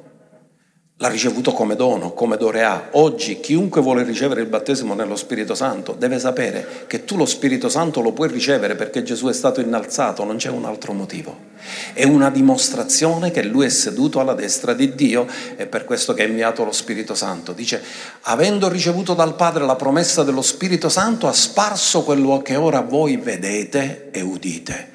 [1.02, 2.90] l'ha ricevuto come dono, come dorea.
[2.92, 7.70] Oggi chiunque vuole ricevere il battesimo nello Spirito Santo deve sapere che tu lo Spirito
[7.70, 11.50] Santo lo puoi ricevere perché Gesù è stato innalzato, non c'è un altro motivo.
[11.94, 15.26] È una dimostrazione che lui è seduto alla destra di Dio
[15.56, 17.52] e per questo che ha inviato lo Spirito Santo.
[17.52, 17.82] Dice,
[18.22, 23.18] avendo ricevuto dal Padre la promessa dello Spirito Santo, ha sparso quello che ora voi
[23.18, 24.90] vedete e udite.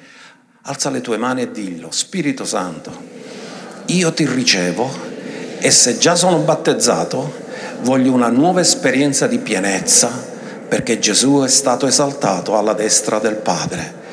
[0.61, 2.91] Alza le tue mani e dillo, Spirito Santo,
[3.87, 5.15] io ti ricevo
[5.59, 7.31] e se già sono battezzato,
[7.81, 10.09] voglio una nuova esperienza di pienezza
[10.67, 14.05] perché Gesù è stato esaltato alla destra del Padre.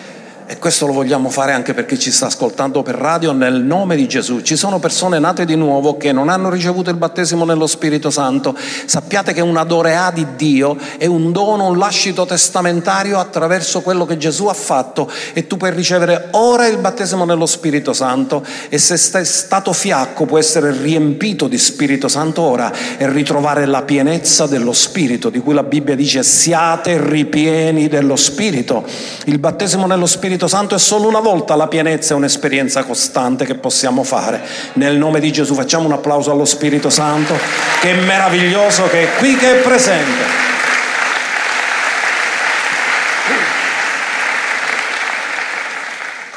[0.47, 3.97] E questo lo vogliamo fare anche per chi ci sta ascoltando per radio nel nome
[3.97, 4.43] di Gesù.
[4.43, 8.55] Ci sono persone nate di nuovo che non hanno ricevuto il battesimo nello Spirito Santo.
[8.85, 14.19] Sappiate che una dorea di Dio è un dono, un lascito testamentario attraverso quello che
[14.19, 18.99] Gesù ha fatto e tu puoi ricevere ora il battesimo nello Spirito Santo e se
[18.99, 24.75] sei stato fiacco può essere riempito di Spirito Santo ora e ritrovare la pienezza dello
[24.75, 28.85] Spirito di cui la Bibbia dice siate ripieni dello Spirito.
[29.25, 33.45] Il battesimo nello Spirito Spirito Santo è solo una volta la pienezza, è un'esperienza costante
[33.45, 34.45] che possiamo fare.
[34.73, 37.37] Nel nome di Gesù facciamo un applauso allo Spirito Santo,
[37.81, 40.23] che è meraviglioso, che è qui, che è presente.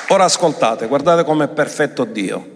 [0.09, 2.55] Ora ascoltate, guardate com'è perfetto Dio.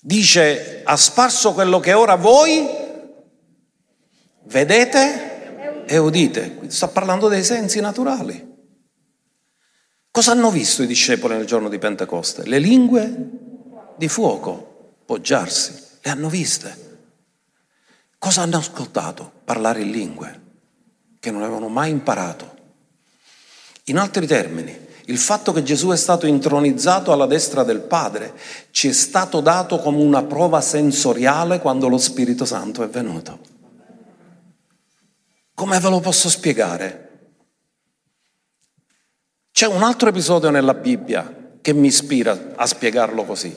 [0.00, 2.68] Dice, ha sparso quello che ora voi
[4.46, 6.58] vedete e udite.
[6.66, 8.47] Sta parlando dei sensi naturali.
[10.10, 12.46] Cosa hanno visto i discepoli nel giorno di Pentecoste?
[12.46, 13.14] Le lingue
[13.96, 16.86] di fuoco poggiarsi, le hanno viste.
[18.18, 19.30] Cosa hanno ascoltato?
[19.44, 20.40] Parlare in lingue
[21.20, 22.56] che non avevano mai imparato.
[23.84, 28.34] In altri termini, il fatto che Gesù è stato intronizzato alla destra del Padre
[28.70, 33.38] ci è stato dato come una prova sensoriale quando lo Spirito Santo è venuto.
[35.54, 37.07] Come ve lo posso spiegare?
[39.58, 43.52] C'è un altro episodio nella Bibbia che mi ispira a spiegarlo così.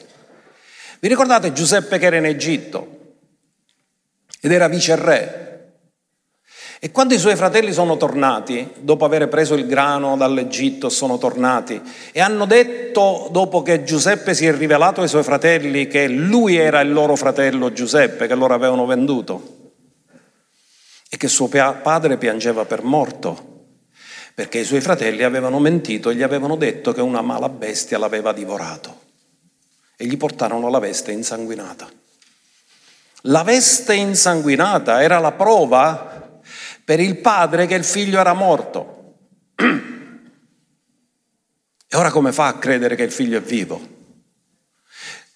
[0.99, 2.87] Vi ricordate Giuseppe che era in Egitto
[4.41, 5.73] ed era viceré?
[6.79, 11.79] E quando i suoi fratelli sono tornati, dopo aver preso il grano dall'Egitto, sono tornati
[12.11, 16.79] e hanno detto, dopo che Giuseppe si è rivelato ai suoi fratelli, che lui era
[16.79, 19.73] il loro fratello Giuseppe, che loro avevano venduto
[21.07, 23.50] e che suo padre piangeva per morto
[24.33, 28.31] perché i suoi fratelli avevano mentito e gli avevano detto che una mala bestia l'aveva
[28.33, 28.99] divorato
[29.95, 31.89] e gli portarono la veste insanguinata.
[33.25, 36.39] La veste insanguinata era la prova
[36.83, 39.15] per il padre che il figlio era morto.
[41.93, 43.85] E ora come fa a credere che il figlio è vivo?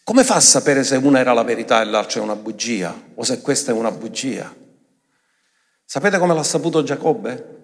[0.05, 3.23] Come fa a sapere se una era la verità e l'altra è una bugia o
[3.25, 4.55] se questa è una bugia?
[5.83, 7.54] Sapete come l'ha saputo Giacobbe?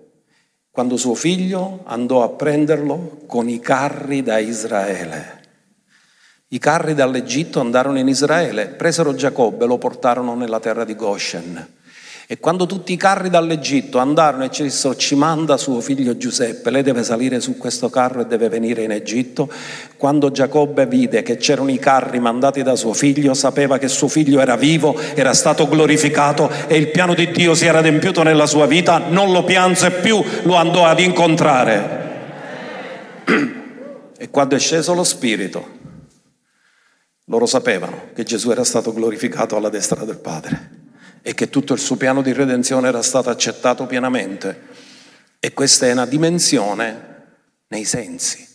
[0.74, 5.40] Quando suo figlio andò a prenderlo con i carri da Israele.
[6.48, 11.80] I carri dall'Egitto andarono in Israele, presero Giacobbe e lo portarono nella terra di Goshen.
[12.32, 16.70] E quando tutti i carri dall'Egitto andarono e ci dissero ci manda suo figlio Giuseppe,
[16.70, 19.52] lei deve salire su questo carro e deve venire in Egitto,
[19.98, 24.40] quando Giacobbe vide che c'erano i carri mandati da suo figlio, sapeva che suo figlio
[24.40, 28.66] era vivo, era stato glorificato e il piano di Dio si era adempiuto nella sua
[28.66, 32.00] vita, non lo pianse più, lo andò ad incontrare.
[34.18, 35.68] E quando è sceso lo Spirito,
[37.26, 40.80] loro sapevano che Gesù era stato glorificato alla destra del Padre
[41.22, 44.70] e che tutto il suo piano di redenzione era stato accettato pienamente.
[45.40, 47.10] E questa è una dimensione
[47.68, 48.48] nei sensi.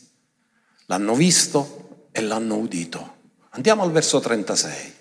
[0.87, 3.15] L'hanno visto e l'hanno udito.
[3.51, 4.95] Andiamo al verso 36.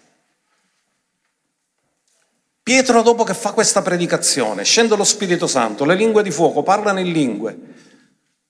[2.63, 6.99] Pietro, dopo che fa questa predicazione, scende lo Spirito Santo, le lingue di fuoco, parlano
[6.99, 7.59] in lingue.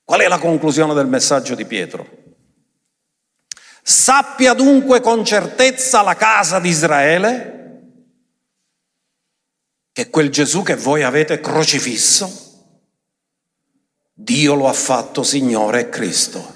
[0.06, 2.08] Qual è la conclusione del messaggio di Pietro?
[3.82, 7.65] Sappia dunque con certezza la casa di Israele
[9.96, 12.30] che quel Gesù che voi avete crocifisso,
[14.14, 16.54] Dio lo ha fatto Signore e Cristo.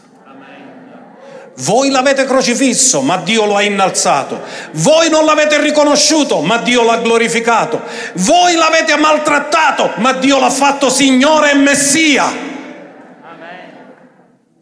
[1.59, 4.41] Voi l'avete crocifisso, ma Dio lo ha innalzato.
[4.73, 7.81] Voi non l'avete riconosciuto, ma Dio l'ha glorificato.
[8.15, 12.29] Voi l'avete maltrattato, ma Dio l'ha fatto Signore e Messia.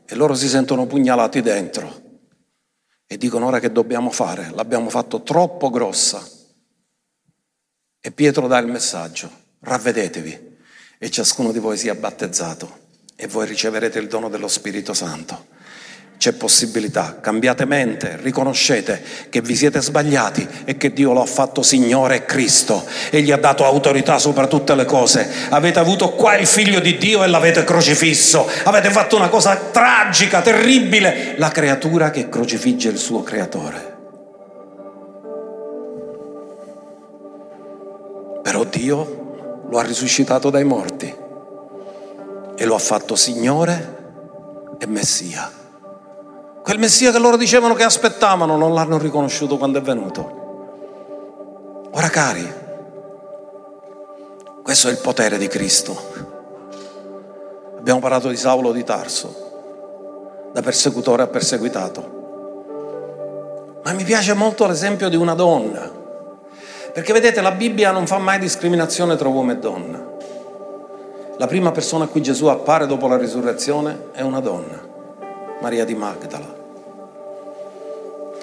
[0.06, 2.02] E loro si sentono pugnalati dentro
[3.08, 4.52] e dicono ora che dobbiamo fare?
[4.54, 6.37] L'abbiamo fatto troppo grossa.
[8.08, 9.30] E Pietro dà il messaggio,
[9.60, 10.40] ravvedetevi
[10.98, 12.78] e ciascuno di voi sia battezzato
[13.18, 15.48] e voi riceverete il dono dello Spirito Santo.
[16.18, 21.62] C'è possibilità, cambiate mente, riconoscete che vi siete sbagliati e che Dio lo ha fatto
[21.62, 25.30] Signore e Cristo e gli ha dato autorità sopra tutte le cose.
[25.50, 28.50] Avete avuto qua il figlio di Dio e l'avete crocifisso.
[28.64, 33.87] Avete fatto una cosa tragica, terribile, la creatura che crocifigge il suo creatore.
[38.48, 41.14] Però Dio lo ha risuscitato dai morti
[42.56, 45.52] e lo ha fatto Signore e Messia.
[46.64, 51.90] Quel Messia che loro dicevano che aspettavano non l'hanno riconosciuto quando è venuto.
[51.92, 52.50] Ora cari,
[54.64, 56.02] questo è il potere di Cristo.
[57.78, 63.82] Abbiamo parlato di Saulo di Tarso, da persecutore a perseguitato.
[63.84, 65.97] Ma mi piace molto l'esempio di una donna
[66.98, 70.04] perché vedete, la Bibbia non fa mai discriminazione tra uomo e donna.
[71.38, 74.82] La prima persona a cui Gesù appare dopo la risurrezione è una donna,
[75.62, 76.56] Maria di Magdala,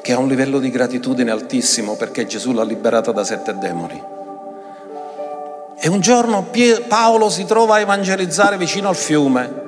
[0.00, 4.00] che ha un livello di gratitudine altissimo perché Gesù l'ha liberata da sette demoni.
[5.76, 6.46] E un giorno
[6.86, 9.62] Paolo si trova a evangelizzare vicino al fiume.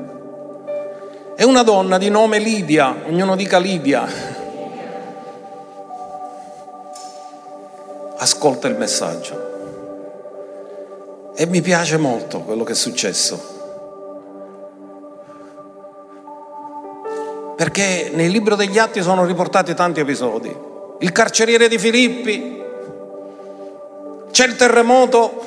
[1.34, 4.06] E una donna di nome Lidia, ognuno dica Lidia,
[8.18, 9.54] ascolta il messaggio.
[11.34, 13.54] E mi piace molto quello che è successo.
[17.56, 20.54] Perché nel libro degli atti sono riportati tanti episodi.
[20.98, 22.62] Il carceriere di Filippi,
[24.30, 25.44] c'è il terremoto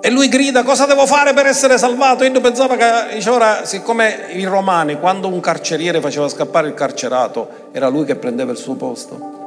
[0.00, 2.24] e lui grida cosa devo fare per essere salvato?
[2.24, 7.68] Io pensavo che, dice ora, siccome i romani, quando un carceriere faceva scappare il carcerato,
[7.72, 9.41] era lui che prendeva il suo posto.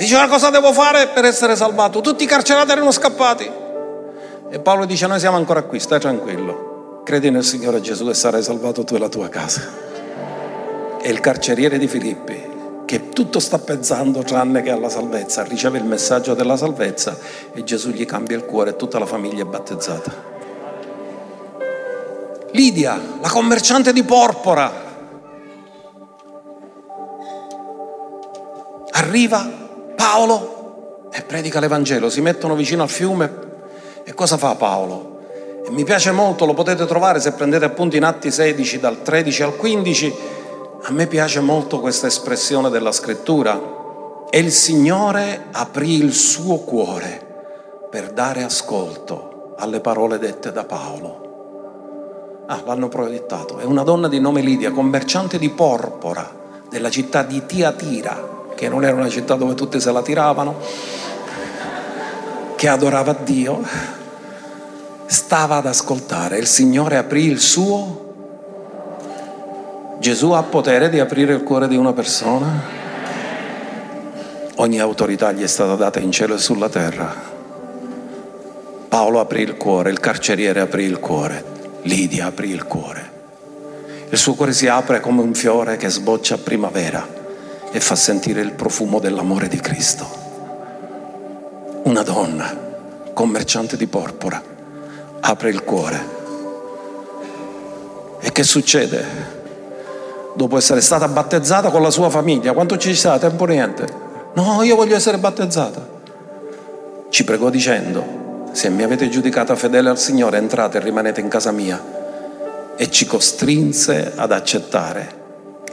[0.00, 2.00] Diceva cosa devo fare per essere salvato?
[2.00, 3.50] Tutti i carcerati erano scappati.
[4.48, 7.02] E Paolo dice noi siamo ancora qui, stai tranquillo.
[7.04, 9.60] Credi nel Signore Gesù e sarai salvato tu e la tua casa.
[11.02, 12.42] E il carceriere di Filippi,
[12.86, 17.18] che tutto sta pensando tranne che alla salvezza, riceve il messaggio della salvezza
[17.52, 20.14] e Gesù gli cambia il cuore e tutta la famiglia è battezzata.
[22.52, 24.72] Lidia, la commerciante di porpora,
[28.92, 29.59] arriva
[30.00, 33.30] Paolo e predica l'Evangelo, si mettono vicino al fiume
[34.02, 35.18] e cosa fa Paolo?
[35.66, 39.42] E mi piace molto, lo potete trovare se prendete appunto in Atti 16 dal 13
[39.42, 40.14] al 15,
[40.84, 43.60] a me piace molto questa espressione della scrittura.
[44.30, 47.26] E il Signore aprì il suo cuore
[47.90, 52.44] per dare ascolto alle parole dette da Paolo.
[52.46, 53.58] Ah, l'hanno proiettato.
[53.58, 56.38] È una donna di nome Lidia, commerciante di porpora
[56.70, 60.60] della città di Tiatira che non era una città dove tutti se la tiravano,
[62.56, 63.62] che adorava Dio,
[65.06, 66.36] stava ad ascoltare.
[66.36, 68.08] Il Signore aprì il suo.
[69.98, 72.62] Gesù ha potere di aprire il cuore di una persona.
[74.56, 77.14] Ogni autorità gli è stata data in cielo e sulla terra.
[78.88, 81.42] Paolo aprì il cuore, il carceriere aprì il cuore,
[81.84, 83.10] Lidia aprì il cuore.
[84.10, 87.19] Il suo cuore si apre come un fiore che sboccia a primavera
[87.72, 90.06] e fa sentire il profumo dell'amore di Cristo.
[91.84, 92.54] Una donna,
[93.12, 94.42] commerciante di porpora,
[95.20, 96.18] apre il cuore.
[98.20, 99.38] E che succede?
[100.34, 103.18] Dopo essere stata battezzata con la sua famiglia, quanto ci sta?
[103.18, 103.86] Tempo niente.
[104.34, 105.98] No, io voglio essere battezzata.
[107.08, 111.50] Ci pregò dicendo, se mi avete giudicata fedele al Signore, entrate e rimanete in casa
[111.50, 111.98] mia.
[112.76, 115.19] E ci costrinse ad accettare.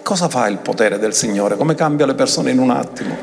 [0.08, 1.58] Cosa fa il potere del Signore?
[1.58, 3.18] Come cambia le persone in un attimo?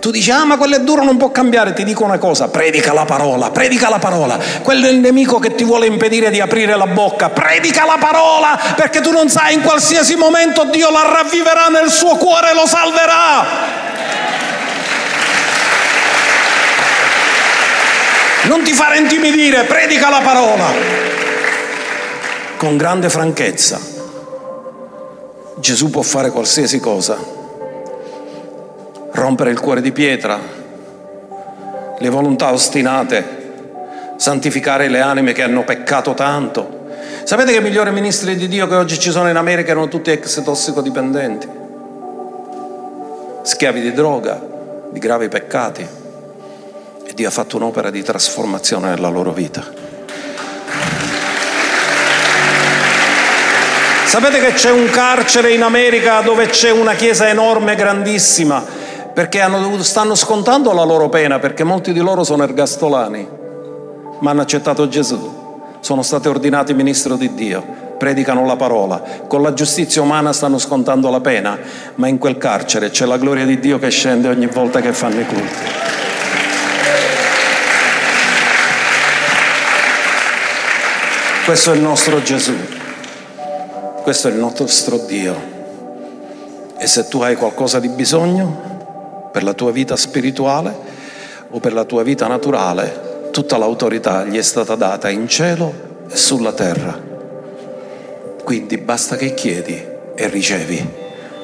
[0.00, 1.72] Tu dici, ah ma quello è duro, non può cambiare.
[1.74, 4.36] Ti dico una cosa, predica la parola, predica la parola.
[4.62, 7.28] Quello è il nemico che ti vuole impedire di aprire la bocca.
[7.28, 12.16] Predica la parola, perché tu non sai, in qualsiasi momento Dio la ravviverà nel suo
[12.16, 13.78] cuore e lo salverà.
[18.48, 20.64] non ti fare intimidire, predica la parola
[22.56, 23.89] con grande franchezza.
[25.60, 27.18] Gesù può fare qualsiasi cosa,
[29.12, 30.38] rompere il cuore di pietra,
[31.98, 33.38] le volontà ostinate,
[34.16, 36.78] santificare le anime che hanno peccato tanto.
[37.24, 40.10] Sapete che i migliori ministri di Dio che oggi ci sono in America erano tutti
[40.10, 41.48] ex tossicodipendenti,
[43.42, 44.42] schiavi di droga,
[44.90, 45.86] di gravi peccati.
[47.14, 49.79] Dio ha fatto un'opera di trasformazione nella loro vita.
[54.10, 58.60] Sapete che c'è un carcere in America dove c'è una chiesa enorme, grandissima,
[59.14, 63.28] perché hanno, stanno scontando la loro pena, perché molti di loro sono ergastolani,
[64.18, 67.64] ma hanno accettato Gesù, sono stati ordinati ministro di Dio,
[67.98, 71.56] predicano la parola, con la giustizia umana stanno scontando la pena,
[71.94, 75.20] ma in quel carcere c'è la gloria di Dio che scende ogni volta che fanno
[75.20, 75.70] i culti.
[81.44, 82.56] Questo è il nostro Gesù,
[84.02, 85.58] questo è il nostro Dio.
[86.78, 90.74] E se tu hai qualcosa di bisogno per la tua vita spirituale
[91.50, 95.72] o per la tua vita naturale, tutta l'autorità gli è stata data in cielo
[96.08, 96.98] e sulla terra.
[98.42, 99.84] Quindi basta che chiedi
[100.14, 100.90] e ricevi.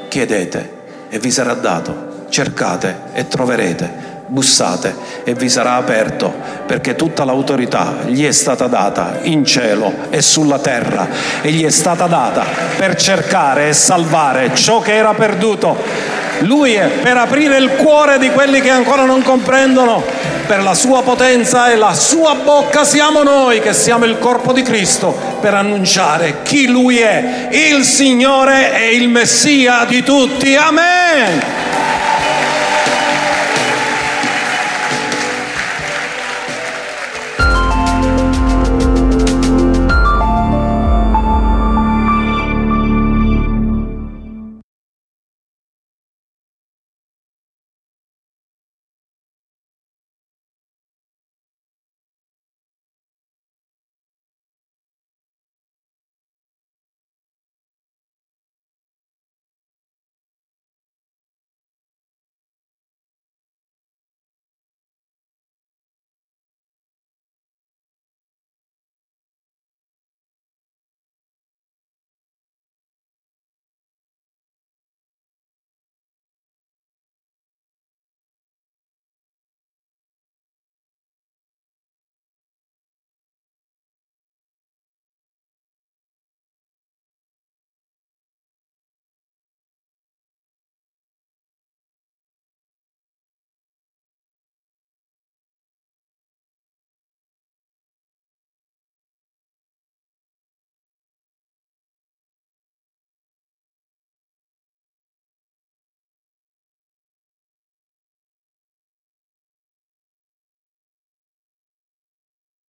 [0.08, 0.70] Chiedete
[1.08, 2.24] e vi sarà dato.
[2.28, 6.32] Cercate e troverete bussate e vi sarà aperto,
[6.66, 11.08] perché tutta l'autorità gli è stata data in cielo e sulla terra
[11.42, 12.44] e gli è stata data
[12.76, 15.76] per cercare e salvare ciò che era perduto.
[16.40, 20.02] Lui è per aprire il cuore di quelli che ancora non comprendono,
[20.46, 24.62] per la sua potenza e la sua bocca siamo noi che siamo il corpo di
[24.62, 30.54] Cristo per annunciare chi Lui è, il Signore e il Messia di tutti.
[30.54, 31.42] Amen.